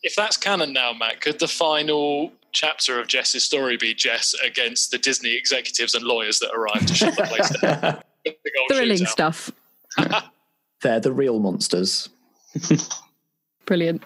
If 0.01 0.15
that's 0.15 0.35
canon 0.35 0.73
now, 0.73 0.93
Matt, 0.93 1.21
could 1.21 1.37
the 1.37 1.47
final 1.47 2.33
chapter 2.51 2.99
of 2.99 3.07
Jess's 3.07 3.43
story 3.43 3.77
be 3.77 3.93
Jess 3.93 4.35
against 4.45 4.91
the 4.91 4.97
Disney 4.97 5.35
executives 5.35 5.93
and 5.93 6.03
lawyers 6.03 6.39
that 6.39 6.51
arrived 6.53 6.87
to 6.87 6.95
shut 6.95 7.15
the 7.15 7.23
place 7.23 7.49
down? 7.61 8.01
Big 8.23 8.35
Thrilling 8.69 9.05
stuff. 9.05 9.51
They're 10.81 10.99
the 10.99 11.11
real 11.11 11.39
monsters. 11.39 12.09
Brilliant. 13.65 14.03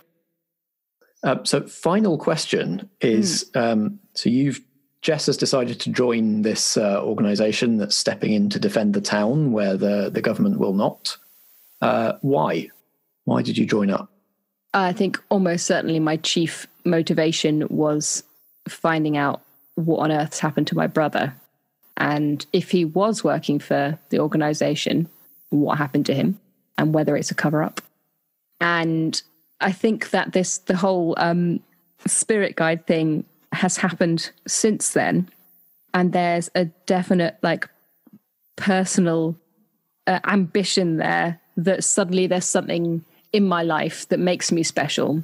Uh, 1.24 1.38
so, 1.44 1.66
final 1.68 2.18
question 2.18 2.90
is: 3.00 3.50
um, 3.56 4.00
so 4.14 4.30
you've 4.30 4.62
Jess 5.02 5.26
has 5.26 5.38
decided 5.38 5.80
to 5.82 5.92
join 5.92 6.42
this 6.42 6.78
uh, 6.78 7.04
organization 7.04 7.78
that's 7.78 7.96
stepping 7.96 8.34
in 8.34 8.50
to 8.50 8.60
defend 8.60 8.94
the 8.94 9.02
town 9.02 9.52
where 9.52 9.78
the 9.78 10.10
the 10.10 10.22
government 10.22 10.60
will 10.60 10.74
not. 10.74 11.18
Uh, 11.82 12.14
why? 12.22 12.70
Why 13.26 13.42
did 13.42 13.58
you 13.58 13.66
join 13.66 13.90
up? 13.90 14.10
I 14.74 14.94
think 14.94 15.22
almost 15.30 15.66
certainly 15.66 16.00
my 16.00 16.18
chief 16.18 16.68
motivation 16.86 17.68
was 17.70 18.24
finding 18.67 19.17
out 19.17 19.41
what 19.76 19.99
on 19.99 20.12
earth's 20.12 20.39
happened 20.39 20.67
to 20.67 20.76
my 20.76 20.88
brother. 20.88 21.34
And 21.97 22.45
if 22.54 22.71
he 22.71 22.86
was 22.86 23.23
working 23.23 23.60
for 23.60 23.99
the 24.10 24.19
organization, 24.19 25.10
what 25.49 25.78
happened 25.78 26.06
to 26.08 26.13
him 26.13 26.39
and 26.78 26.93
whether 26.93 27.15
it's 27.15 27.32
a 27.32 27.36
cover 27.36 27.62
up. 27.62 27.82
And 28.60 29.21
I 29.62 29.71
think 29.71 30.10
that 30.10 30.34
this, 30.34 30.58
the 30.60 30.78
whole 30.78 31.15
um, 31.17 31.60
spirit 32.06 32.56
guide 32.56 32.88
thing 32.88 33.26
has 33.52 33.78
happened 33.78 34.32
since 34.47 34.93
then. 34.93 35.30
And 35.93 36.12
there's 36.12 36.49
a 36.56 36.65
definite, 36.65 37.38
like, 37.43 37.69
personal 38.56 39.36
uh, 40.08 40.19
ambition 40.26 40.97
there 40.97 41.39
that 41.58 41.84
suddenly 41.84 42.26
there's 42.26 42.45
something 42.45 43.06
in 43.32 43.47
my 43.47 43.63
life 43.63 44.08
that 44.10 44.19
makes 44.19 44.52
me 44.52 44.63
special 44.63 45.23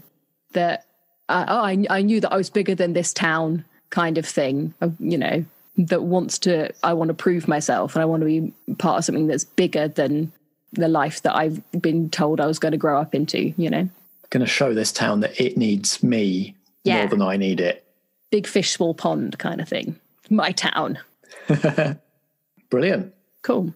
that 0.54 0.86
uh, 1.30 1.46
oh, 1.48 1.60
I, 1.63 1.86
I 1.89 2.02
knew 2.02 2.20
that 2.20 2.34
I 2.34 2.38
was 2.38 2.50
bigger 2.50 2.76
than 2.76 2.94
this 2.94 3.13
town 3.13 3.63
kind 3.92 4.18
of 4.18 4.26
thing 4.26 4.74
you 5.00 5.18
know 5.18 5.44
that 5.78 6.04
wants 6.04 6.38
to 6.39 6.70
I 6.84 6.94
want 6.94 7.08
to 7.08 7.13
prove 7.13 7.48
myself 7.48 7.96
and 7.96 8.02
I 8.02 8.06
want 8.06 8.22
to 8.22 8.26
be 8.26 8.54
part 8.76 9.00
of 9.00 9.06
something 9.06 9.28
that's 9.28 9.46
bigger 9.46 9.88
than 9.88 10.32
the 10.74 10.88
life 10.88 11.22
that 11.24 11.36
I've 11.36 11.62
been 11.82 12.10
told 12.10 12.39
I 12.39 12.46
was 12.46 12.60
going 12.60 12.74
to 12.74 12.78
grow 12.78 13.00
up 13.00 13.15
into 13.15 13.54
you 13.58 13.70
know 13.70 13.88
Going 14.30 14.42
to 14.46 14.52
show 14.52 14.74
this 14.76 14.92
town 14.92 15.22
that 15.22 15.39
it 15.42 15.58
needs 15.58 16.04
me 16.04 16.54
Yeah. 16.84 17.00
more 17.00 17.08
than 17.08 17.22
I 17.24 17.38
need 17.38 17.60
it. 17.60 17.84
big 18.30 18.46
fish 18.46 18.72
small 18.72 18.94
pond 18.94 19.39
kind 19.39 19.60
of 19.62 19.68
thing 19.70 19.96
my 20.30 20.52
town 20.52 21.00
Brilliant. 22.70 23.13
cool 23.42 23.74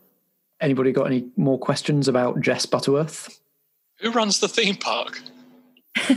Anybody 0.62 0.92
got 0.92 1.08
any 1.08 1.26
more 1.36 1.58
questions 1.60 2.08
about 2.08 2.40
Jess 2.40 2.66
Butterworth? 2.66 3.40
Who 4.00 4.12
runs 4.12 4.40
the 4.40 4.48
theme 4.48 4.76
park? 4.78 5.20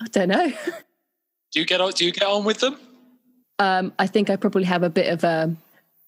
I 0.00 0.06
don't 0.06 0.28
know 0.28 0.52
Do 1.52 1.60
you 1.60 1.66
get 1.66 1.80
on? 1.80 1.92
Do 1.92 2.04
you 2.04 2.12
get 2.12 2.24
on 2.28 2.44
with 2.44 2.60
them? 2.60 2.76
um, 3.58 3.92
I 3.98 4.06
think 4.06 4.30
I 4.30 4.36
probably 4.36 4.64
have 4.64 4.82
a 4.82 4.88
bit 4.90 5.12
of 5.12 5.24
a, 5.24 5.54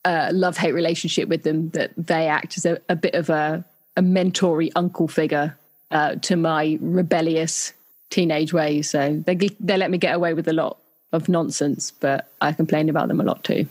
a 0.04 0.32
love 0.32 0.56
hate 0.56 0.72
relationship 0.72 1.28
with 1.28 1.42
them. 1.42 1.70
That 1.70 1.90
they 1.96 2.26
act 2.28 2.56
as 2.56 2.64
a, 2.64 2.78
a 2.88 2.96
bit 2.96 3.14
of 3.14 3.28
a, 3.28 3.64
a 3.96 4.02
mentory 4.02 4.70
uncle 4.76 5.08
figure 5.08 5.56
uh, 5.90 6.14
to 6.16 6.36
my 6.36 6.78
rebellious 6.80 7.72
teenage 8.10 8.52
ways. 8.52 8.88
So 8.90 9.22
they 9.26 9.34
they 9.60 9.76
let 9.76 9.90
me 9.90 9.98
get 9.98 10.14
away 10.14 10.32
with 10.32 10.48
a 10.48 10.52
lot 10.52 10.78
of 11.12 11.28
nonsense, 11.28 11.90
but 11.90 12.30
I 12.40 12.52
complain 12.52 12.88
about 12.88 13.08
them 13.08 13.20
a 13.20 13.24
lot 13.24 13.44
too. 13.44 13.66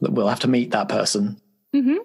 We'll 0.00 0.28
have 0.28 0.40
to 0.40 0.48
meet 0.48 0.72
that 0.72 0.88
person. 0.88 1.40
Mhm. 1.74 1.98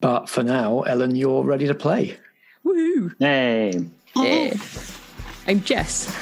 But 0.00 0.28
for 0.28 0.42
now, 0.42 0.82
Ellen, 0.82 1.16
you're 1.16 1.42
ready 1.42 1.66
to 1.66 1.74
play. 1.74 2.18
Woo! 2.62 3.12
Hey. 3.18 3.86
Yeah. 4.14 4.54
I'm 5.46 5.62
Jess. 5.62 6.14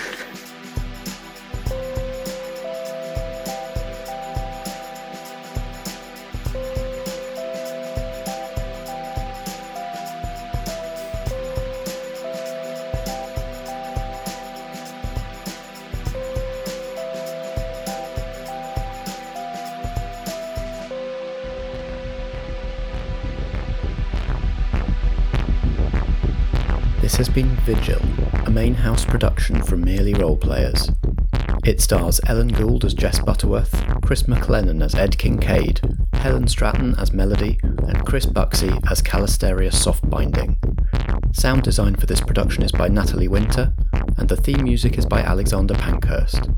Vigil, 27.75 28.03
a 28.45 28.51
main 28.51 28.75
house 28.75 29.03
production 29.03 29.63
from 29.63 29.81
Merely 29.81 30.13
Roleplayers. 30.13 30.95
It 31.65 31.81
stars 31.81 32.21
Ellen 32.27 32.49
Gould 32.49 32.85
as 32.85 32.93
Jess 32.93 33.19
Butterworth, 33.19 33.73
Chris 34.03 34.25
McLennan 34.25 34.85
as 34.85 34.95
Ed 34.95 35.17
Kincaid, 35.17 35.81
Helen 36.13 36.47
Stratton 36.49 36.95
as 36.99 37.15
Melody, 37.15 37.59
and 37.63 38.05
Chris 38.05 38.27
Buxey 38.27 38.79
as 38.91 39.01
Calisterius 39.01 39.73
Softbinding. 39.73 40.59
Sound 41.35 41.63
design 41.63 41.95
for 41.95 42.05
this 42.05 42.21
production 42.21 42.63
is 42.63 42.73
by 42.73 42.89
Natalie 42.89 43.29
Winter, 43.29 43.73
and 44.19 44.29
the 44.29 44.37
theme 44.37 44.65
music 44.65 44.99
is 44.99 45.07
by 45.07 45.23
Alexander 45.23 45.75
Pankhurst. 45.75 46.51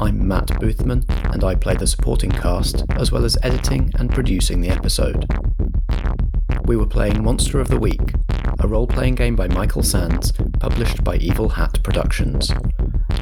I'm 0.00 0.28
Matt 0.28 0.48
Boothman, 0.60 1.06
and 1.32 1.44
I 1.44 1.54
play 1.54 1.76
the 1.76 1.86
supporting 1.86 2.30
cast, 2.30 2.84
as 2.90 3.10
well 3.10 3.24
as 3.24 3.38
editing 3.42 3.90
and 3.98 4.12
producing 4.12 4.60
the 4.60 4.68
episode. 4.68 5.24
We 6.66 6.76
were 6.76 6.84
playing 6.84 7.24
Monster 7.24 7.58
of 7.58 7.68
the 7.68 7.78
Week, 7.78 8.12
a 8.60 8.68
role 8.68 8.86
playing 8.86 9.14
game 9.14 9.36
by 9.36 9.48
Michael 9.48 9.82
Sands, 9.82 10.32
published 10.60 11.02
by 11.04 11.16
Evil 11.16 11.48
Hat 11.48 11.82
Productions. 11.82 12.50